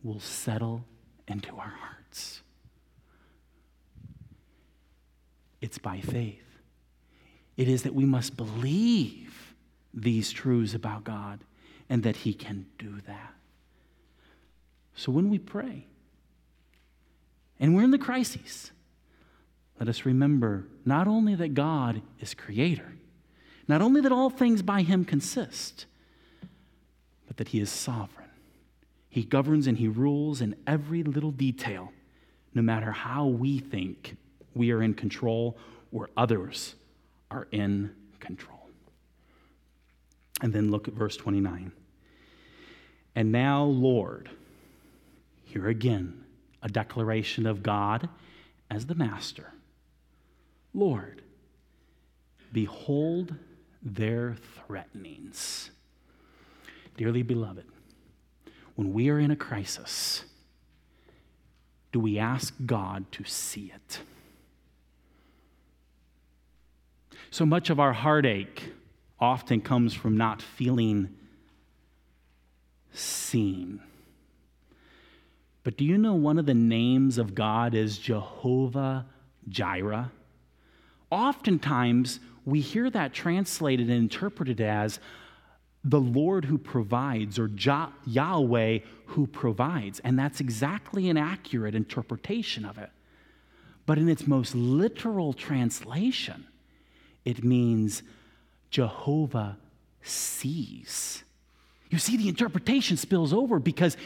will 0.02 0.20
settle 0.20 0.84
into 1.28 1.56
our 1.56 1.74
hearts. 1.78 2.42
It's 5.60 5.78
by 5.78 6.00
faith. 6.00 6.42
It 7.56 7.68
is 7.68 7.84
that 7.84 7.94
we 7.94 8.04
must 8.04 8.36
believe 8.36 9.54
these 9.94 10.32
truths 10.32 10.74
about 10.74 11.04
God 11.04 11.44
and 11.88 12.02
that 12.02 12.16
He 12.16 12.34
can 12.34 12.66
do 12.78 13.00
that. 13.06 13.34
So 14.94 15.12
when 15.12 15.30
we 15.30 15.38
pray 15.38 15.86
and 17.62 17.76
we're 17.76 17.84
in 17.84 17.92
the 17.92 17.98
crises, 17.98 18.72
let 19.78 19.88
us 19.88 20.04
remember 20.04 20.66
not 20.84 21.06
only 21.06 21.36
that 21.36 21.54
God 21.54 22.02
is 22.18 22.34
creator, 22.34 22.92
not 23.68 23.80
only 23.80 24.00
that 24.00 24.10
all 24.10 24.30
things 24.30 24.62
by 24.62 24.82
Him 24.82 25.04
consist, 25.04 25.86
but 27.28 27.36
that 27.36 27.48
He 27.48 27.60
is 27.60 27.70
sovereign. 27.70 28.28
He 29.08 29.22
governs 29.22 29.68
and 29.68 29.78
He 29.78 29.86
rules 29.86 30.40
in 30.40 30.56
every 30.66 31.04
little 31.04 31.30
detail, 31.30 31.92
no 32.52 32.62
matter 32.62 32.90
how 32.90 33.26
we 33.26 33.60
think 33.60 34.16
we 34.54 34.72
are 34.72 34.82
in 34.82 34.92
control 34.92 35.56
or 35.92 36.10
others 36.16 36.74
are 37.30 37.46
in 37.52 37.94
control. 38.18 38.68
And 40.42 40.52
then 40.52 40.72
look 40.72 40.88
at 40.88 40.94
verse 40.94 41.16
29. 41.16 41.70
And 43.14 43.30
now, 43.30 43.62
Lord, 43.62 44.30
here 45.44 45.68
again, 45.68 46.21
a 46.62 46.68
declaration 46.68 47.46
of 47.46 47.62
God 47.62 48.08
as 48.70 48.86
the 48.86 48.94
master. 48.94 49.52
Lord, 50.72 51.22
behold 52.52 53.34
their 53.82 54.34
threatenings. 54.34 55.70
Dearly 56.96 57.22
beloved, 57.22 57.66
when 58.76 58.92
we 58.92 59.10
are 59.10 59.18
in 59.18 59.30
a 59.30 59.36
crisis, 59.36 60.24
do 61.90 62.00
we 62.00 62.18
ask 62.18 62.54
God 62.64 63.10
to 63.12 63.24
see 63.24 63.72
it? 63.74 64.00
So 67.30 67.44
much 67.44 67.70
of 67.70 67.80
our 67.80 67.92
heartache 67.92 68.72
often 69.18 69.60
comes 69.60 69.94
from 69.94 70.16
not 70.16 70.42
feeling 70.42 71.08
seen. 72.92 73.80
But 75.64 75.76
do 75.76 75.84
you 75.84 75.96
know 75.96 76.14
one 76.14 76.38
of 76.38 76.46
the 76.46 76.54
names 76.54 77.18
of 77.18 77.34
God 77.34 77.74
is 77.74 77.98
Jehovah 77.98 79.06
Jireh? 79.48 80.10
Oftentimes, 81.10 82.20
we 82.44 82.60
hear 82.60 82.90
that 82.90 83.12
translated 83.12 83.88
and 83.88 83.98
interpreted 83.98 84.60
as 84.60 84.98
the 85.84 86.00
Lord 86.00 86.44
who 86.44 86.58
provides 86.58 87.38
or 87.38 87.50
Yahweh 88.06 88.78
who 89.06 89.26
provides. 89.26 90.00
And 90.00 90.18
that's 90.18 90.40
exactly 90.40 91.08
an 91.08 91.16
accurate 91.16 91.74
interpretation 91.74 92.64
of 92.64 92.78
it. 92.78 92.90
But 93.84 93.98
in 93.98 94.08
its 94.08 94.26
most 94.26 94.54
literal 94.54 95.32
translation, 95.32 96.46
it 97.24 97.44
means 97.44 98.02
Jehovah 98.70 99.58
sees. 100.02 101.24
You 101.90 101.98
see, 101.98 102.16
the 102.16 102.28
interpretation 102.28 102.96
spills 102.96 103.32
over 103.32 103.58
because 103.58 103.96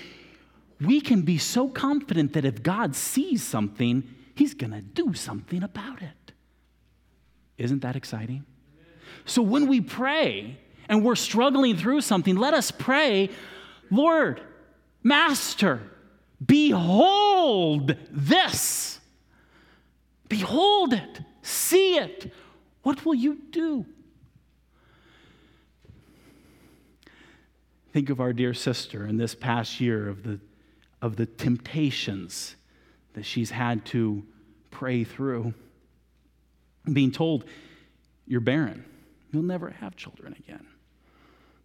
we 0.80 1.00
can 1.00 1.22
be 1.22 1.38
so 1.38 1.68
confident 1.68 2.34
that 2.34 2.44
if 2.44 2.62
God 2.62 2.94
sees 2.94 3.42
something, 3.42 4.04
He's 4.34 4.54
going 4.54 4.72
to 4.72 4.82
do 4.82 5.14
something 5.14 5.62
about 5.62 6.02
it. 6.02 6.32
Isn't 7.56 7.82
that 7.82 7.96
exciting? 7.96 8.44
So 9.24 9.40
when 9.42 9.66
we 9.66 9.80
pray 9.80 10.58
and 10.88 11.04
we're 11.04 11.16
struggling 11.16 11.76
through 11.76 12.02
something, 12.02 12.36
let 12.36 12.54
us 12.54 12.70
pray, 12.70 13.30
Lord, 13.90 14.40
Master, 15.02 15.80
behold 16.44 17.96
this. 18.10 19.00
Behold 20.28 20.92
it, 20.92 21.20
see 21.42 21.96
it, 21.96 22.32
what 22.82 23.04
will 23.04 23.14
you 23.14 23.40
do? 23.50 23.86
Think 27.92 28.10
of 28.10 28.20
our 28.20 28.32
dear 28.32 28.52
sister 28.52 29.06
in 29.06 29.16
this 29.16 29.34
past 29.34 29.80
year 29.80 30.08
of 30.08 30.22
the, 30.22 30.40
of 31.02 31.16
the 31.16 31.26
temptations 31.26 32.56
that 33.14 33.24
she's 33.24 33.50
had 33.50 33.84
to 33.86 34.24
pray 34.70 35.04
through. 35.04 35.54
Being 36.90 37.12
told, 37.12 37.44
you're 38.26 38.40
barren, 38.40 38.84
you'll 39.32 39.42
never 39.42 39.70
have 39.70 39.96
children 39.96 40.34
again. 40.38 40.66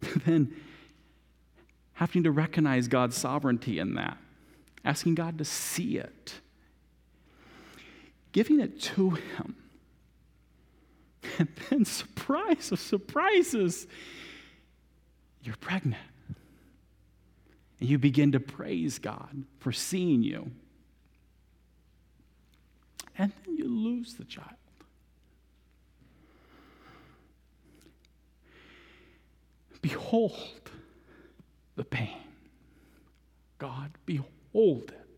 then 0.26 0.54
having 1.94 2.24
to 2.24 2.30
recognize 2.30 2.88
God's 2.88 3.16
sovereignty 3.16 3.78
in 3.78 3.94
that, 3.94 4.18
asking 4.84 5.14
God 5.14 5.38
to 5.38 5.44
see 5.44 5.98
it, 5.98 6.34
giving 8.32 8.60
it 8.60 8.80
to 8.80 9.10
Him 9.10 9.56
and 11.38 11.48
then, 11.70 11.84
surprise 11.84 12.72
of 12.72 12.80
surprises, 12.80 13.86
you're 15.42 15.56
pregnant. 15.56 16.02
And 17.82 17.90
you 17.90 17.98
begin 17.98 18.30
to 18.30 18.38
praise 18.38 19.00
God 19.00 19.42
for 19.58 19.72
seeing 19.72 20.22
you. 20.22 20.52
and 23.18 23.32
then 23.44 23.56
you 23.56 23.64
lose 23.64 24.14
the 24.14 24.24
child. 24.24 24.54
Behold 29.80 30.70
the 31.74 31.82
pain. 31.82 32.22
God, 33.58 33.90
behold 34.06 34.92
it. 34.92 35.08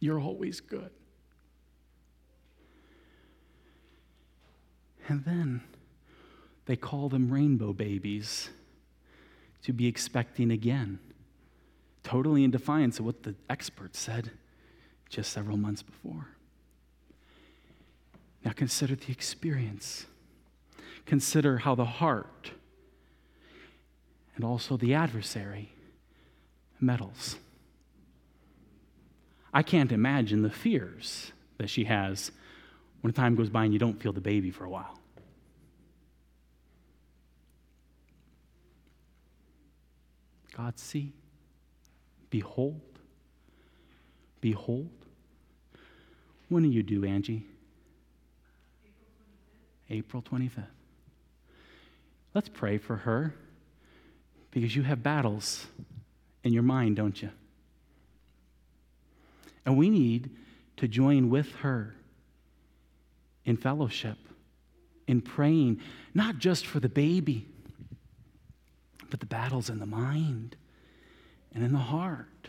You're 0.00 0.18
always 0.18 0.60
good. 0.60 0.90
And 5.06 5.24
then 5.24 5.62
they 6.66 6.74
call 6.74 7.08
them 7.08 7.30
rainbow 7.32 7.72
babies 7.72 8.50
to 9.62 9.72
be 9.72 9.86
expecting 9.86 10.50
again, 10.50 10.98
totally 12.02 12.44
in 12.44 12.50
defiance 12.50 12.98
of 12.98 13.04
what 13.04 13.22
the 13.22 13.34
experts 13.48 13.98
said 13.98 14.30
just 15.08 15.32
several 15.32 15.56
months 15.56 15.82
before. 15.82 16.28
Now 18.44 18.52
consider 18.52 18.94
the 18.94 19.12
experience. 19.12 20.06
Consider 21.04 21.58
how 21.58 21.74
the 21.74 21.84
heart 21.84 22.52
and 24.36 24.44
also 24.44 24.76
the 24.76 24.94
adversary 24.94 25.72
meddles. 26.80 27.36
I 29.52 29.62
can't 29.62 29.92
imagine 29.92 30.42
the 30.42 30.50
fears 30.50 31.32
that 31.58 31.68
she 31.68 31.84
has 31.84 32.30
when 33.00 33.12
time 33.12 33.34
goes 33.34 33.50
by 33.50 33.64
and 33.64 33.72
you 33.72 33.78
don't 33.78 34.00
feel 34.00 34.12
the 34.12 34.20
baby 34.20 34.50
for 34.50 34.64
a 34.64 34.70
while. 34.70 34.99
God, 40.56 40.78
see, 40.78 41.12
behold, 42.28 42.80
behold. 44.40 44.90
When 46.48 46.64
do 46.64 46.68
you 46.68 46.82
do, 46.82 47.04
Angie? 47.04 47.46
April 49.88 50.22
25th. 50.22 50.66
Let's 52.34 52.48
pray 52.48 52.78
for 52.78 52.96
her 52.96 53.34
because 54.50 54.74
you 54.74 54.82
have 54.82 55.02
battles 55.02 55.66
in 56.44 56.52
your 56.52 56.62
mind, 56.62 56.96
don't 56.96 57.20
you? 57.20 57.30
And 59.66 59.76
we 59.76 59.90
need 59.90 60.30
to 60.76 60.88
join 60.88 61.28
with 61.28 61.52
her 61.56 61.94
in 63.44 63.56
fellowship, 63.56 64.16
in 65.06 65.20
praying, 65.20 65.80
not 66.14 66.38
just 66.38 66.66
for 66.66 66.80
the 66.80 66.88
baby, 66.88 67.46
but 69.10 69.20
the 69.20 69.26
battles 69.26 69.68
in 69.68 69.78
the 69.78 69.86
mind 69.86 70.56
and 71.54 71.64
in 71.64 71.72
the 71.72 71.78
heart. 71.78 72.48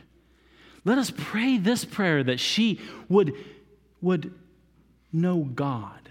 Let 0.84 0.98
us 0.98 1.12
pray 1.16 1.58
this 1.58 1.86
prayer 1.86 2.24
that 2.24 2.40
she 2.40 2.80
would, 3.08 3.34
would 4.02 4.34
know 5.12 5.44
God 5.44 6.10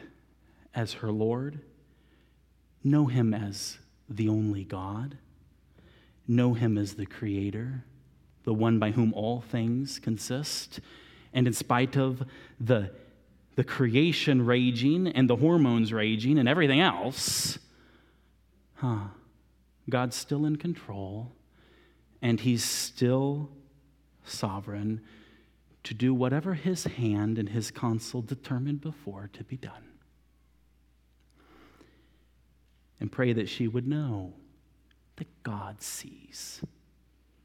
as 0.74 0.94
her 0.94 1.10
Lord, 1.10 1.60
know 2.84 3.06
Him 3.06 3.34
as 3.34 3.78
the 4.08 4.28
only 4.28 4.64
God, 4.64 5.16
know 6.28 6.54
Him 6.54 6.78
as 6.78 6.94
the 6.94 7.06
Creator, 7.06 7.84
the 8.44 8.54
one 8.54 8.78
by 8.78 8.92
whom 8.92 9.12
all 9.14 9.40
things 9.40 9.98
consist. 9.98 10.80
And 11.32 11.46
in 11.46 11.52
spite 11.52 11.96
of 11.96 12.22
the, 12.60 12.90
the 13.56 13.64
creation 13.64 14.44
raging 14.46 15.08
and 15.08 15.28
the 15.28 15.36
hormones 15.36 15.92
raging 15.92 16.38
and 16.38 16.48
everything 16.48 16.80
else, 16.80 17.58
huh, 18.74 19.08
God's 19.90 20.16
still 20.16 20.46
in 20.46 20.56
control 20.56 21.32
and 22.22 22.40
He's 22.40 22.64
still 22.64 23.50
sovereign 24.24 25.00
to 25.84 25.94
do 25.94 26.12
whatever 26.12 26.54
His 26.54 26.84
hand 26.84 27.38
and 27.38 27.48
His 27.48 27.70
counsel 27.70 28.22
determined 28.22 28.80
before 28.80 29.30
to 29.32 29.44
be 29.44 29.56
done. 29.56 29.88
And 33.00 33.10
pray 33.10 33.32
that 33.32 33.48
she 33.48 33.66
would 33.66 33.86
know 33.86 34.34
that 35.16 35.42
God 35.42 35.82
sees, 35.82 36.60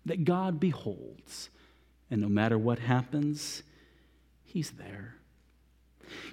that 0.05 0.25
God 0.25 0.59
beholds, 0.59 1.49
and 2.11 2.21
no 2.21 2.27
matter 2.27 2.57
what 2.57 2.79
happens, 2.79 3.63
He's 4.43 4.71
there. 4.71 5.15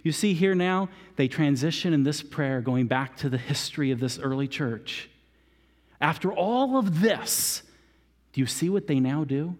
You 0.02 0.12
see, 0.12 0.34
here 0.34 0.54
now, 0.54 0.88
they 1.16 1.28
transition 1.28 1.92
in 1.92 2.02
this 2.02 2.22
prayer 2.22 2.60
going 2.60 2.86
back 2.86 3.16
to 3.18 3.28
the 3.28 3.38
history 3.38 3.90
of 3.90 4.00
this 4.00 4.18
early 4.18 4.48
church. 4.48 5.08
After 6.02 6.32
all 6.32 6.76
of 6.76 7.00
this, 7.00 7.62
do 8.32 8.40
you 8.40 8.46
see 8.46 8.68
what 8.68 8.88
they 8.88 8.98
now 8.98 9.22
do? 9.22 9.56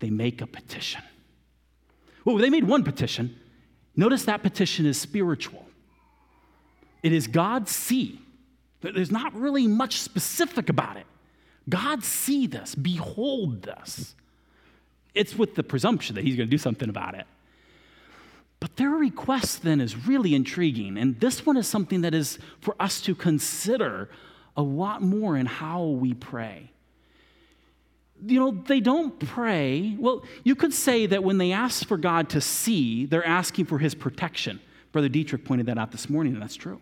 They 0.00 0.10
make 0.10 0.42
a 0.42 0.46
petition. 0.46 1.02
Well, 2.24 2.36
they 2.36 2.50
made 2.50 2.64
one 2.64 2.82
petition. 2.82 3.38
Notice 3.94 4.24
that 4.24 4.42
petition 4.42 4.84
is 4.86 5.00
spiritual. 5.00 5.64
It 7.04 7.12
is 7.12 7.28
God 7.28 7.68
see. 7.68 8.20
There's 8.80 9.12
not 9.12 9.34
really 9.34 9.68
much 9.68 10.00
specific 10.00 10.68
about 10.68 10.96
it. 10.96 11.06
God 11.68 12.02
see 12.02 12.46
this, 12.46 12.74
behold 12.74 13.62
this. 13.62 14.14
It's 15.14 15.36
with 15.36 15.54
the 15.54 15.62
presumption 15.62 16.16
that 16.16 16.24
he's 16.24 16.36
going 16.36 16.48
to 16.48 16.50
do 16.50 16.58
something 16.58 16.88
about 16.88 17.14
it. 17.14 17.26
But 18.58 18.76
their 18.76 18.90
request 18.90 19.62
then 19.62 19.80
is 19.80 20.06
really 20.06 20.34
intriguing. 20.34 20.98
And 20.98 21.20
this 21.20 21.46
one 21.46 21.56
is 21.56 21.68
something 21.68 22.00
that 22.00 22.14
is 22.14 22.38
for 22.60 22.74
us 22.80 23.00
to 23.02 23.14
consider 23.14 24.10
a 24.56 24.62
lot 24.62 25.02
more 25.02 25.36
in 25.36 25.46
how 25.46 25.84
we 25.84 26.14
pray. 26.14 26.70
You 28.24 28.40
know, 28.40 28.50
they 28.66 28.80
don't 28.80 29.18
pray. 29.18 29.94
Well, 29.98 30.24
you 30.42 30.54
could 30.54 30.72
say 30.72 31.06
that 31.06 31.22
when 31.22 31.38
they 31.38 31.52
ask 31.52 31.86
for 31.86 31.98
God 31.98 32.30
to 32.30 32.40
see, 32.40 33.04
they're 33.04 33.26
asking 33.26 33.66
for 33.66 33.78
his 33.78 33.94
protection. 33.94 34.60
Brother 34.92 35.08
Dietrich 35.10 35.44
pointed 35.44 35.66
that 35.66 35.76
out 35.76 35.92
this 35.92 36.08
morning, 36.08 36.32
and 36.32 36.40
that's 36.40 36.56
true. 36.56 36.80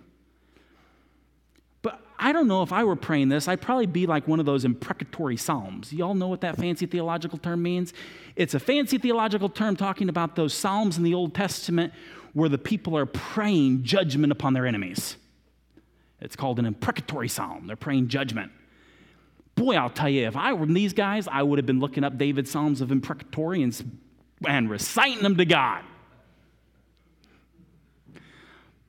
But 1.83 2.01
I 2.19 2.31
don't 2.33 2.47
know 2.47 2.63
if 2.63 2.73
I 2.73 2.85
were 2.85 2.95
praying 2.95 3.31
this, 3.31 3.49
I'd 3.49 3.61
probably 3.61 3.87
be 3.87 4.07
like 4.07 4.29
one 4.29 4.39
of 4.39 4.47
those 4.47 4.65
imprecatory 4.65 5.37
psalms. 5.37 5.93
Y'all 5.93 6.15
know 6.15 6.29
what 6.29 6.41
that 6.43 6.57
fancy 6.57 6.87
theological 6.87 7.39
term 7.39 7.63
means? 7.63 7.93
It's 8.37 8.55
a 8.55 8.61
fancy 8.61 8.99
theological 8.99 9.49
term 9.49 9.75
talking 9.75 10.09
about 10.09 10.37
those 10.37 10.55
psalms 10.55 10.97
in 10.97 11.03
the 11.03 11.15
Old 11.15 11.35
Testament 11.35 11.93
where 12.33 12.49
the 12.49 12.59
people 12.59 12.97
are 12.97 13.07
praying 13.07 13.83
judgment 13.83 14.31
upon 14.31 14.53
their 14.53 14.67
enemies. 14.67 15.17
It's 16.21 16.37
called 16.37 16.59
an 16.59 16.67
imprecatory 16.67 17.29
psalm. 17.29 17.67
They're 17.67 17.77
praying 17.77 18.09
judgment. 18.09 18.53
Boy, 19.55 19.77
I'll 19.77 19.91
tell 19.91 20.09
you, 20.09 20.27
if 20.27 20.37
I 20.37 20.53
were 20.53 20.67
these 20.67 20.93
guys, 20.93 21.29
I 21.29 21.43
would 21.43 21.59
have 21.59 21.67
been 21.67 21.81
looking 21.81 22.03
up 22.03 22.19
David's 22.19 22.51
psalms 22.51 22.81
of 22.81 22.91
imprecatory 22.91 23.63
and, 23.63 23.99
and 24.47 24.69
reciting 24.69 25.23
them 25.23 25.37
to 25.37 25.45
God. 25.45 25.85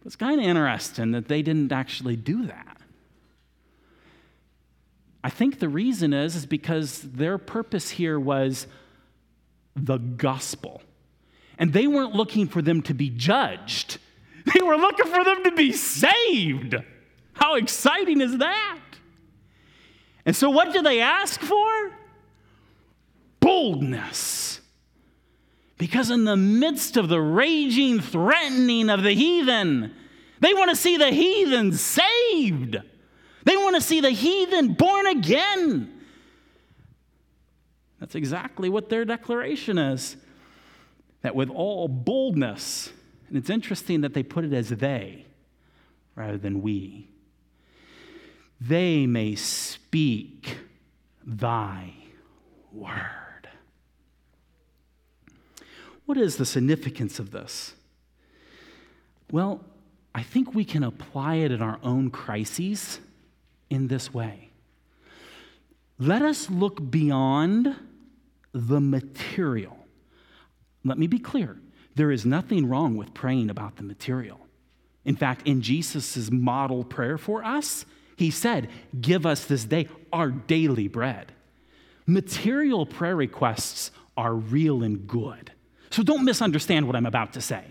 It's 0.06 0.16
kind 0.16 0.40
of 0.40 0.46
interesting 0.46 1.12
that 1.12 1.28
they 1.28 1.42
didn't 1.42 1.72
actually 1.72 2.16
do 2.16 2.46
that. 2.46 2.78
I 5.24 5.32
think 5.32 5.60
the 5.60 5.70
reason 5.70 6.14
is, 6.14 6.36
is 6.36 6.46
because 6.46 7.02
their 7.02 7.40
purpose 7.40 7.90
here 7.90 8.20
was 8.20 8.68
the 9.76 9.98
gospel. 9.98 10.84
And 11.58 11.74
they 11.74 11.88
weren't 11.88 12.14
looking 12.14 12.48
for 12.48 12.62
them 12.62 12.84
to 12.84 12.94
be 12.94 13.10
judged, 13.10 13.98
they 14.54 14.64
were 14.64 14.78
looking 14.78 15.08
for 15.08 15.24
them 15.24 15.44
to 15.44 15.52
be 15.52 15.72
saved. 15.72 16.76
How 17.36 17.56
exciting 17.56 18.22
is 18.22 18.38
that? 18.40 18.80
And 20.26 20.36
so, 20.36 20.50
what 20.50 20.74
do 20.74 20.82
they 20.82 21.02
ask 21.02 21.40
for? 21.40 21.92
Boldness. 23.40 24.62
Because, 25.78 26.10
in 26.10 26.24
the 26.24 26.38
midst 26.38 26.98
of 26.98 27.10
the 27.10 27.22
raging 27.22 28.00
threatening 28.00 28.90
of 28.90 29.04
the 29.04 29.12
heathen, 29.12 29.94
they 30.40 30.54
want 30.54 30.72
to 30.72 30.76
see 30.76 30.98
the 30.98 31.12
heathen 31.12 31.74
saved. 31.74 32.78
They 33.44 33.58
want 33.58 33.76
to 33.76 33.82
see 33.82 34.00
the 34.00 34.10
heathen 34.10 34.74
born 34.74 35.06
again. 35.06 35.92
That's 38.00 38.16
exactly 38.16 38.70
what 38.70 38.90
their 38.90 39.06
declaration 39.06 39.78
is. 39.78 40.16
That 41.22 41.36
with 41.36 41.50
all 41.50 41.88
boldness, 41.88 42.92
and 43.28 43.38
it's 43.38 43.50
interesting 43.50 44.02
that 44.02 44.14
they 44.14 44.24
put 44.24 44.46
it 44.46 44.54
as 44.54 44.70
they 44.70 45.26
rather 46.16 46.38
than 46.38 46.62
we 46.62 47.10
they 48.68 49.06
may 49.06 49.36
speak 49.36 50.58
thy 51.26 51.94
word. 52.72 53.50
What 56.06 56.18
is 56.18 56.38
the 56.38 56.46
significance 56.46 57.20
of 57.20 57.32
this? 57.32 57.74
Well, 59.32 59.64
I 60.14 60.24
think 60.24 60.54
we 60.54 60.66
can 60.66 60.84
apply 60.84 61.36
it 61.36 61.52
in 61.52 61.62
our 61.62 61.80
own 61.84 62.10
crises 62.10 63.00
in 63.70 63.88
this 63.88 64.14
way. 64.14 64.50
Let 65.98 66.22
us 66.22 66.50
look 66.50 66.92
beyond 66.92 67.76
the 68.54 68.80
material. 68.80 69.78
Let 70.84 70.98
me 70.98 71.08
be 71.08 71.20
clear 71.20 71.58
there 71.96 72.12
is 72.12 72.26
nothing 72.26 72.68
wrong 72.68 72.98
with 72.98 73.14
praying 73.14 73.50
about 73.50 73.78
the 73.78 73.84
material. 73.84 74.40
In 75.04 75.16
fact, 75.16 75.48
in 75.48 75.62
Jesus' 75.62 76.30
model 76.32 76.84
prayer 76.84 77.18
for 77.18 77.44
us, 77.44 77.86
he 78.16 78.32
said, 78.32 78.70
Give 79.00 79.26
us 79.26 79.46
this 79.46 79.66
day 79.66 79.88
our 80.12 80.30
daily 80.30 80.88
bread. 80.88 81.32
Material 82.06 82.86
prayer 82.86 83.16
requests 83.16 83.92
are 84.16 84.34
real 84.34 84.84
and 84.84 85.08
good. 85.08 85.52
So 85.90 86.04
don't 86.04 86.26
misunderstand 86.26 86.88
what 86.88 86.96
I'm 86.96 87.06
about 87.06 87.34
to 87.34 87.42
say. 87.42 87.64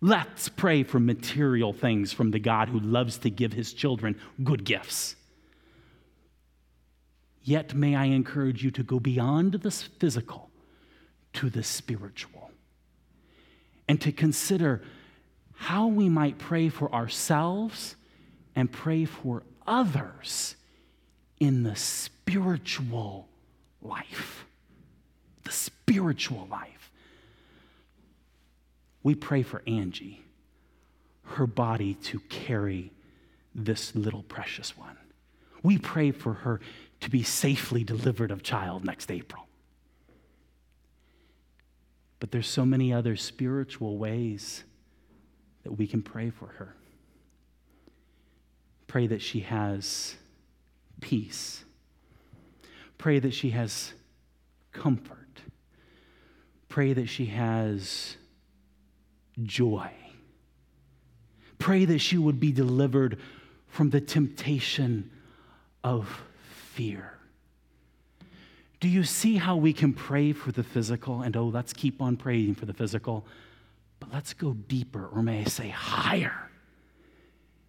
Let's 0.00 0.48
pray 0.48 0.84
for 0.84 1.00
material 1.00 1.72
things 1.72 2.12
from 2.12 2.30
the 2.30 2.38
God 2.38 2.68
who 2.68 2.78
loves 2.78 3.18
to 3.18 3.30
give 3.30 3.52
his 3.52 3.72
children 3.72 4.20
good 4.44 4.64
gifts. 4.64 5.16
Yet, 7.42 7.74
may 7.74 7.96
I 7.96 8.04
encourage 8.04 8.62
you 8.62 8.70
to 8.72 8.82
go 8.82 9.00
beyond 9.00 9.54
the 9.54 9.70
physical 9.70 10.50
to 11.32 11.50
the 11.50 11.62
spiritual 11.62 12.50
and 13.88 14.00
to 14.02 14.12
consider 14.12 14.82
how 15.54 15.86
we 15.86 16.08
might 16.08 16.38
pray 16.38 16.68
for 16.68 16.92
ourselves 16.92 17.96
and 18.54 18.70
pray 18.70 19.04
for 19.04 19.42
others 19.68 20.56
in 21.38 21.62
the 21.62 21.76
spiritual 21.76 23.28
life. 23.82 24.46
The 25.44 25.52
spiritual 25.52 26.48
life. 26.50 26.90
We 29.02 29.14
pray 29.14 29.42
for 29.42 29.62
Angie, 29.66 30.22
her 31.22 31.46
body 31.46 31.94
to 31.94 32.18
carry 32.28 32.92
this 33.54 33.94
little 33.94 34.22
precious 34.22 34.76
one. 34.76 34.96
We 35.62 35.78
pray 35.78 36.10
for 36.10 36.34
her 36.34 36.60
to 37.00 37.10
be 37.10 37.22
safely 37.22 37.84
delivered 37.84 38.30
of 38.30 38.42
child 38.42 38.84
next 38.84 39.10
April. 39.10 39.46
But 42.20 42.32
there's 42.32 42.48
so 42.48 42.64
many 42.64 42.92
other 42.92 43.16
spiritual 43.16 43.96
ways 43.96 44.64
that 45.62 45.72
we 45.72 45.86
can 45.86 46.02
pray 46.02 46.30
for 46.30 46.46
her. 46.46 46.74
Pray 48.88 49.06
that 49.06 49.22
she 49.22 49.40
has 49.40 50.16
peace. 51.00 51.64
Pray 52.98 53.20
that 53.20 53.32
she 53.32 53.50
has 53.50 53.92
comfort. 54.72 55.18
Pray 56.68 56.92
that 56.92 57.06
she 57.06 57.26
has 57.26 58.16
joy. 59.42 59.90
Pray 61.58 61.84
that 61.84 62.00
she 62.00 62.18
would 62.18 62.40
be 62.40 62.50
delivered 62.50 63.18
from 63.68 63.90
the 63.90 64.00
temptation 64.00 65.10
of 65.84 66.22
fear. 66.72 67.14
Do 68.80 68.88
you 68.88 69.04
see 69.04 69.36
how 69.36 69.56
we 69.56 69.72
can 69.72 69.92
pray 69.92 70.32
for 70.32 70.52
the 70.52 70.62
physical? 70.62 71.22
And 71.22 71.36
oh, 71.36 71.46
let's 71.46 71.72
keep 71.72 72.00
on 72.00 72.16
praying 72.16 72.54
for 72.54 72.66
the 72.66 72.72
physical, 72.72 73.26
but 73.98 74.12
let's 74.12 74.32
go 74.32 74.52
deeper, 74.52 75.08
or 75.12 75.22
may 75.22 75.40
I 75.40 75.44
say 75.44 75.68
higher, 75.68 76.47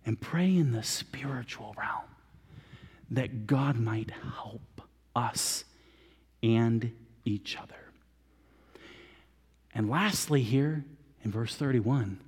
and 0.09 0.19
pray 0.19 0.57
in 0.57 0.71
the 0.71 0.81
spiritual 0.81 1.75
realm 1.77 2.01
that 3.11 3.45
God 3.45 3.79
might 3.79 4.09
help 4.09 4.81
us 5.15 5.65
and 6.41 6.91
each 7.25 7.55
other. 7.55 7.75
And 9.71 9.87
lastly, 9.87 10.41
here 10.41 10.83
in 11.23 11.31
verse 11.31 11.55
31, 11.55 12.19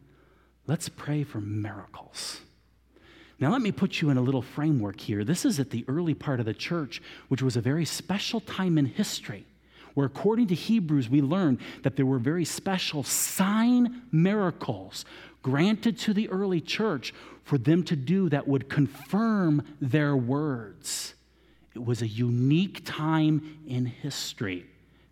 let's 0.67 0.89
pray 0.89 1.23
for 1.23 1.41
miracles. 1.41 2.41
Now, 3.39 3.51
let 3.51 3.63
me 3.63 3.71
put 3.71 3.99
you 3.99 4.11
in 4.11 4.17
a 4.17 4.21
little 4.21 4.43
framework 4.43 4.99
here. 4.99 5.23
This 5.23 5.43
is 5.43 5.59
at 5.59 5.71
the 5.71 5.83
early 5.87 6.13
part 6.13 6.39
of 6.39 6.45
the 6.45 6.53
church, 6.53 7.01
which 7.29 7.41
was 7.41 7.57
a 7.57 7.61
very 7.61 7.85
special 7.85 8.41
time 8.41 8.77
in 8.77 8.85
history, 8.85 9.47
where 9.95 10.05
according 10.05 10.49
to 10.49 10.55
Hebrews, 10.55 11.09
we 11.09 11.23
learn 11.23 11.57
that 11.81 11.95
there 11.95 12.05
were 12.05 12.19
very 12.19 12.45
special 12.45 13.01
sign 13.01 14.03
miracles 14.11 15.03
granted 15.41 15.97
to 15.97 16.13
the 16.13 16.29
early 16.29 16.61
church 16.61 17.11
for 17.51 17.57
them 17.57 17.83
to 17.83 17.97
do 17.97 18.29
that 18.29 18.47
would 18.47 18.69
confirm 18.69 19.61
their 19.81 20.15
words. 20.15 21.15
It 21.75 21.83
was 21.83 22.01
a 22.01 22.07
unique 22.07 22.83
time 22.85 23.57
in 23.67 23.87
history, 23.87 24.65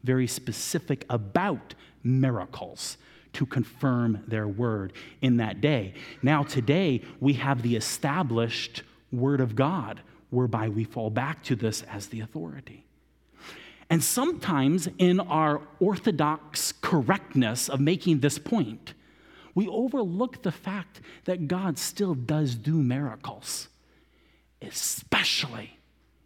very 0.06 0.26
specific 0.26 1.06
about 1.10 1.74
miracles 2.02 2.96
to 3.34 3.46
confirm 3.46 4.24
their 4.26 4.48
word 4.48 4.94
in 5.22 5.36
that 5.36 5.60
day. 5.60 5.96
Now, 6.22 6.44
today, 6.44 7.02
we 7.20 7.34
have 7.34 7.62
the 7.62 7.76
established 7.76 8.84
word 9.12 9.42
of 9.42 9.58
God, 9.58 10.00
whereby 10.30 10.70
we 10.70 10.86
fall 10.86 11.10
back 11.10 11.44
to 11.44 11.58
this 11.58 11.82
as 11.92 12.08
the 12.08 12.22
authority. 12.22 12.86
And 13.90 14.02
sometimes, 14.02 14.88
in 14.98 15.20
our 15.20 15.60
orthodox 15.82 16.72
correctness 16.72 17.68
of 17.68 17.82
making 17.82 18.22
this 18.22 18.40
point, 18.40 18.94
we 19.56 19.68
overlook 19.68 20.44
the 20.44 20.52
fact 20.52 21.02
that 21.26 21.48
God 21.48 21.78
still 21.78 22.14
does 22.14 22.56
do 22.56 22.74
miracles, 22.74 23.68
especially 24.62 25.78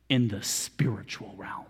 in 0.09 0.27
the 0.27 0.43
spiritual 0.43 1.33
realm. 1.37 1.65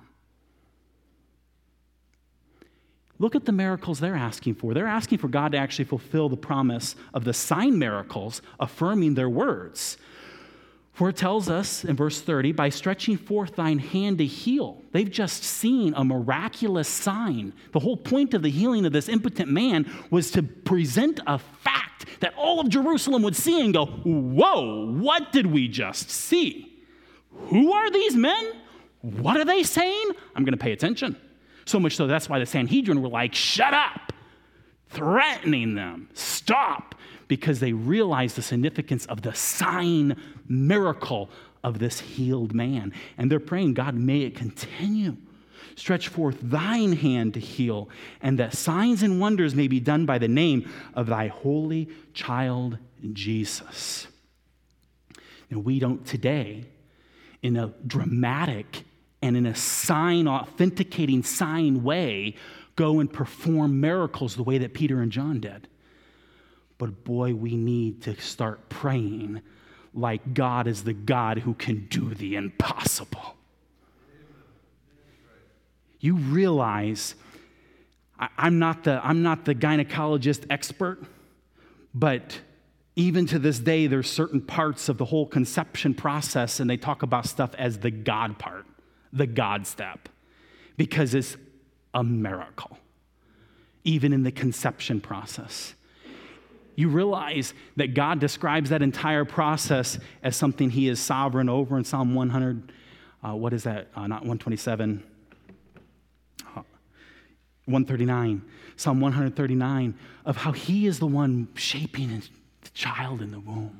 Look 3.19 3.35
at 3.35 3.45
the 3.45 3.51
miracles 3.51 3.99
they're 3.99 4.15
asking 4.15 4.55
for. 4.55 4.73
They're 4.73 4.87
asking 4.87 5.19
for 5.19 5.27
God 5.27 5.51
to 5.53 5.57
actually 5.57 5.85
fulfill 5.85 6.29
the 6.29 6.35
promise 6.35 6.95
of 7.13 7.23
the 7.23 7.33
sign 7.33 7.77
miracles, 7.77 8.41
affirming 8.59 9.13
their 9.13 9.29
words. 9.29 9.97
For 10.93 11.09
it 11.09 11.17
tells 11.17 11.49
us 11.49 11.83
in 11.83 11.95
verse 11.95 12.21
30, 12.21 12.51
by 12.51 12.69
stretching 12.69 13.17
forth 13.17 13.55
thine 13.55 13.79
hand 13.79 14.19
to 14.19 14.25
heal. 14.25 14.83
They've 14.91 15.09
just 15.09 15.43
seen 15.43 15.93
a 15.95 16.03
miraculous 16.03 16.87
sign. 16.87 17.53
The 17.71 17.79
whole 17.79 17.97
point 17.97 18.35
of 18.35 18.43
the 18.43 18.49
healing 18.49 18.85
of 18.85 18.93
this 18.93 19.09
impotent 19.09 19.49
man 19.49 19.91
was 20.11 20.29
to 20.31 20.43
present 20.43 21.19
a 21.25 21.39
fact 21.39 22.05
that 22.19 22.35
all 22.37 22.59
of 22.59 22.69
Jerusalem 22.69 23.23
would 23.23 23.35
see 23.35 23.59
and 23.59 23.73
go, 23.73 23.87
Whoa, 23.87 24.91
what 24.91 25.31
did 25.31 25.47
we 25.47 25.67
just 25.67 26.11
see? 26.11 26.83
Who 27.47 27.73
are 27.73 27.89
these 27.89 28.15
men? 28.15 28.53
What 29.01 29.37
are 29.37 29.45
they 29.45 29.63
saying? 29.63 30.11
I'm 30.35 30.45
going 30.45 30.57
to 30.57 30.63
pay 30.63 30.71
attention. 30.73 31.17
So 31.65 31.79
much 31.79 31.95
so 31.95 32.07
that's 32.07 32.29
why 32.29 32.39
the 32.39 32.45
Sanhedrin 32.45 33.01
were 33.01 33.09
like, 33.09 33.33
shut 33.33 33.73
up, 33.73 34.13
threatening 34.89 35.75
them, 35.75 36.09
stop, 36.13 36.95
because 37.28 37.59
they 37.59 37.74
realized 37.74 38.36
the 38.36 38.41
significance 38.41 39.05
of 39.07 39.21
the 39.21 39.34
sign 39.34 40.19
miracle 40.47 41.30
of 41.63 41.80
this 41.80 41.99
healed 41.99 42.53
man. 42.53 42.93
And 43.17 43.32
they're 43.32 43.39
praying, 43.39 43.74
God, 43.74 43.95
may 43.95 44.21
it 44.21 44.36
continue. 44.36 45.17
Stretch 45.76 46.07
forth 46.07 46.38
thine 46.41 46.93
hand 46.93 47.34
to 47.34 47.39
heal, 47.39 47.89
and 48.21 48.38
that 48.38 48.53
signs 48.53 49.01
and 49.01 49.19
wonders 49.19 49.55
may 49.55 49.67
be 49.67 49.80
done 49.80 50.05
by 50.05 50.19
the 50.19 50.28
name 50.28 50.71
of 50.93 51.07
thy 51.07 51.28
holy 51.28 51.89
child 52.13 52.78
Jesus. 53.11 54.07
And 55.49 55.65
we 55.65 55.80
don't 55.80 56.05
today, 56.05 56.65
in 57.41 57.57
a 57.57 57.74
dramatic 57.86 58.84
and 59.21 59.36
in 59.36 59.45
a 59.45 59.55
sign, 59.55 60.28
authenticating 60.28 61.24
sign 61.24 61.84
way, 61.84 62.36
go 62.76 62.99
and 62.99 63.11
perform 63.11 63.80
miracles 63.80 64.36
the 64.36 64.43
way 64.43 64.57
that 64.59 64.74
Peter 64.74 65.01
and 65.01 65.11
John 65.11 65.39
did. 65.39 65.67
But 66.78 67.03
boy, 67.03 67.34
we 67.34 67.55
need 67.55 68.01
to 68.03 68.19
start 68.19 68.69
praying 68.69 69.41
like 69.93 70.34
God 70.34 70.67
is 70.67 70.84
the 70.84 70.93
God 70.93 71.39
who 71.39 71.53
can 71.53 71.88
do 71.88 72.13
the 72.13 72.36
impossible. 72.36 73.36
You 75.99 76.15
realize 76.15 77.15
I'm 78.38 78.59
not 78.59 78.84
the, 78.84 79.05
I'm 79.05 79.24
not 79.24 79.45
the 79.45 79.55
gynecologist 79.55 80.45
expert, 80.49 81.03
but 81.93 82.39
even 82.95 83.26
to 83.28 83.39
this 83.39 83.59
day, 83.59 83.88
there's 83.88 84.09
certain 84.09 84.41
parts 84.41 84.89
of 84.89 84.97
the 84.97 85.05
whole 85.05 85.26
conception 85.26 85.93
process, 85.93 86.59
and 86.59 86.69
they 86.69 86.78
talk 86.78 87.03
about 87.03 87.26
stuff 87.26 87.55
as 87.57 87.80
the 87.80 87.91
God 87.91 88.38
part 88.38 88.65
the 89.13 89.28
God 89.28 89.67
step 89.67 90.09
because 90.76 91.13
it's 91.13 91.38
a 91.93 92.03
miracle, 92.03 92.80
even 93.84 94.11
in 94.11 94.24
the 94.24 94.32
conception 94.32 94.99
process. 94.99 95.76
You 96.76 96.89
realize 96.89 97.53
that 97.76 97.93
God 97.93 98.19
describes 98.19 98.69
that 98.71 98.82
entire 98.82 99.26
process 99.26 99.99
as 100.24 100.36
something 100.36 100.69
He 100.69 100.88
is 100.88 100.99
sovereign 100.99 101.49
over 101.49 101.78
in 101.78 101.84
Psalm 101.84 102.15
100. 102.15 102.71
Uh, 103.24 103.36
what 103.36 103.53
is 103.53 103.63
that? 103.63 103.88
Uh, 103.95 104.07
not 104.07 104.21
127. 104.21 105.03
Uh, 106.55 106.61
139. 107.65 108.41
Psalm 108.76 109.01
139 109.01 109.97
of 110.26 110.38
how 110.38 110.51
He 110.51 110.88
is 110.88 110.99
the 110.99 111.07
one 111.07 111.47
shaping 111.53 112.24
the 112.61 112.69
child 112.71 113.21
in 113.21 113.32
the 113.32 113.39
womb. 113.39 113.80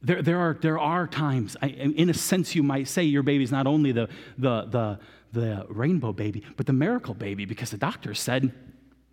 There, 0.00 0.22
there, 0.22 0.38
are, 0.38 0.56
there 0.60 0.78
are 0.78 1.06
times, 1.08 1.56
I, 1.60 1.68
in 1.68 2.08
a 2.08 2.14
sense, 2.14 2.54
you 2.54 2.62
might 2.62 2.86
say 2.86 3.02
your 3.02 3.24
baby's 3.24 3.50
not 3.50 3.66
only 3.66 3.90
the, 3.90 4.08
the, 4.38 4.62
the, 4.62 4.98
the 5.32 5.66
rainbow 5.68 6.12
baby, 6.12 6.44
but 6.56 6.66
the 6.66 6.72
miracle 6.72 7.14
baby, 7.14 7.44
because 7.44 7.70
the 7.70 7.78
doctor 7.78 8.14
said, 8.14 8.52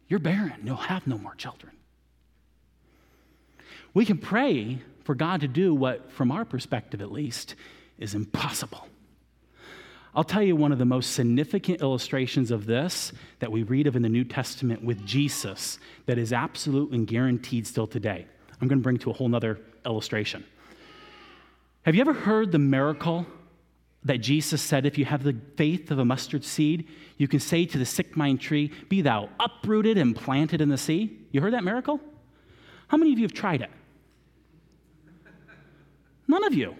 You're 0.07 0.19
barren, 0.19 0.61
you'll 0.63 0.75
have 0.75 1.07
no 1.07 1.17
more 1.17 1.33
children. 1.35 1.75
We 3.95 4.05
can 4.05 4.17
pray 4.17 4.81
for 5.05 5.15
God 5.15 5.41
to 5.41 5.47
do 5.47 5.73
what, 5.73 6.11
from 6.11 6.29
our 6.29 6.43
perspective 6.45 7.01
at 7.01 7.11
least, 7.11 7.55
is 7.97 8.13
impossible. 8.13 8.87
I'll 10.13 10.25
tell 10.25 10.43
you 10.43 10.55
one 10.55 10.73
of 10.73 10.79
the 10.79 10.85
most 10.85 11.13
significant 11.13 11.81
illustrations 11.81 12.51
of 12.51 12.65
this 12.65 13.13
that 13.39 13.51
we 13.51 13.63
read 13.63 13.87
of 13.87 13.95
in 13.95 14.01
the 14.01 14.09
New 14.09 14.25
Testament 14.25 14.83
with 14.83 15.05
Jesus 15.05 15.79
that 16.07 16.17
is 16.17 16.33
absolute 16.33 16.91
and 16.91 17.07
guaranteed 17.07 17.65
still 17.65 17.87
today. 17.87 18.27
I'm 18.61 18.67
going 18.67 18.79
to 18.79 18.83
bring 18.83 18.97
to 18.99 19.11
a 19.11 19.13
whole 19.13 19.33
other 19.33 19.59
illustration. 19.85 20.43
Have 21.83 21.95
you 21.95 22.01
ever 22.01 22.13
heard 22.13 22.51
the 22.51 22.59
miracle, 22.59 23.25
that 24.03 24.17
Jesus 24.17 24.61
said, 24.61 24.85
if 24.85 24.97
you 24.97 25.05
have 25.05 25.23
the 25.23 25.35
faith 25.55 25.89
of 25.89 25.99
a 25.99 26.05
mustard 26.05 26.43
seed, 26.43 26.87
you 27.17 27.27
can 27.27 27.39
say 27.39 27.65
to 27.65 27.77
the 27.77 27.85
sycamore 27.85 28.37
tree, 28.37 28.71
Be 28.89 29.01
thou 29.01 29.29
uprooted 29.39 29.97
and 29.97 30.15
planted 30.15 30.59
in 30.59 30.69
the 30.69 30.77
sea? 30.77 31.17
You 31.31 31.41
heard 31.41 31.53
that 31.53 31.63
miracle? 31.63 32.01
How 32.87 32.97
many 32.97 33.13
of 33.13 33.19
you 33.19 33.23
have 33.23 33.33
tried 33.33 33.61
it? 33.61 33.71
None 36.35 36.43
of 36.43 36.53
you. 36.53 36.75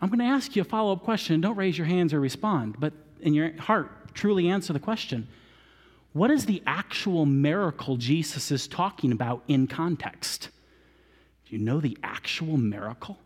I'm 0.00 0.08
going 0.08 0.18
to 0.18 0.24
ask 0.24 0.56
you 0.56 0.62
a 0.62 0.64
follow 0.64 0.94
up 0.94 1.04
question. 1.04 1.40
Don't 1.40 1.54
raise 1.54 1.78
your 1.78 1.86
hands 1.86 2.12
or 2.12 2.18
respond, 2.18 2.74
but 2.80 2.92
in 3.20 3.32
your 3.32 3.56
heart, 3.60 4.14
truly 4.14 4.48
answer 4.48 4.72
the 4.72 4.80
question. 4.80 5.28
What 6.12 6.32
is 6.32 6.44
the 6.44 6.60
actual 6.66 7.24
miracle 7.24 7.96
Jesus 7.96 8.50
is 8.50 8.66
talking 8.66 9.12
about 9.12 9.44
in 9.46 9.68
context? 9.68 10.48
Do 11.48 11.54
you 11.54 11.62
know 11.62 11.78
the 11.78 11.96
actual 12.02 12.56
miracle? 12.56 13.16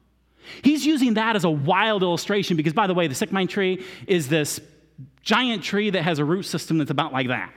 He's 0.61 0.85
using 0.85 1.15
that 1.15 1.35
as 1.35 1.45
a 1.45 1.51
wild 1.51 2.03
illustration 2.03 2.59
because, 2.59 2.75
by 2.75 2.89
the 2.89 2.95
way, 2.95 3.07
the 3.07 3.15
sycamore 3.15 3.47
tree 3.47 3.87
is 4.07 4.29
this 4.29 4.61
giant 5.23 5.65
tree 5.65 5.89
that 5.89 6.03
has 6.03 6.19
a 6.19 6.27
root 6.27 6.43
system 6.43 6.77
that's 6.77 6.91
about 6.91 7.15
like 7.15 7.29
that. 7.29 7.55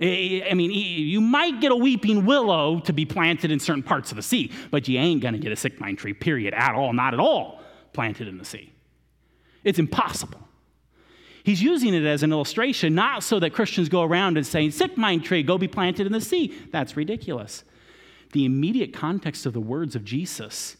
I 0.00 0.52
mean, 0.54 0.70
you 0.70 1.20
might 1.20 1.60
get 1.60 1.72
a 1.72 1.76
weeping 1.76 2.24
willow 2.24 2.78
to 2.80 2.92
be 2.92 3.04
planted 3.04 3.50
in 3.50 3.58
certain 3.58 3.82
parts 3.82 4.12
of 4.12 4.16
the 4.16 4.22
sea, 4.22 4.52
but 4.70 4.86
you 4.86 4.98
ain't 4.98 5.20
going 5.20 5.34
to 5.34 5.40
get 5.40 5.50
a 5.50 5.56
sycamore 5.56 5.94
tree, 5.94 6.12
period, 6.12 6.54
at 6.54 6.74
all, 6.74 6.92
not 6.92 7.14
at 7.14 7.20
all, 7.20 7.60
planted 7.92 8.28
in 8.28 8.38
the 8.38 8.44
sea. 8.44 8.72
It's 9.64 9.80
impossible. 9.80 10.40
He's 11.42 11.60
using 11.60 11.94
it 11.94 12.04
as 12.04 12.22
an 12.22 12.30
illustration, 12.30 12.94
not 12.94 13.24
so 13.24 13.40
that 13.40 13.52
Christians 13.52 13.88
go 13.88 14.02
around 14.02 14.36
and 14.36 14.46
say, 14.46 14.70
sycamore 14.70 15.18
tree, 15.18 15.42
go 15.42 15.58
be 15.58 15.66
planted 15.66 16.06
in 16.06 16.12
the 16.12 16.20
sea. 16.20 16.56
That's 16.70 16.96
ridiculous. 16.96 17.64
The 18.32 18.44
immediate 18.44 18.92
context 18.92 19.46
of 19.46 19.52
the 19.52 19.60
words 19.60 19.96
of 19.96 20.04
Jesus 20.04 20.76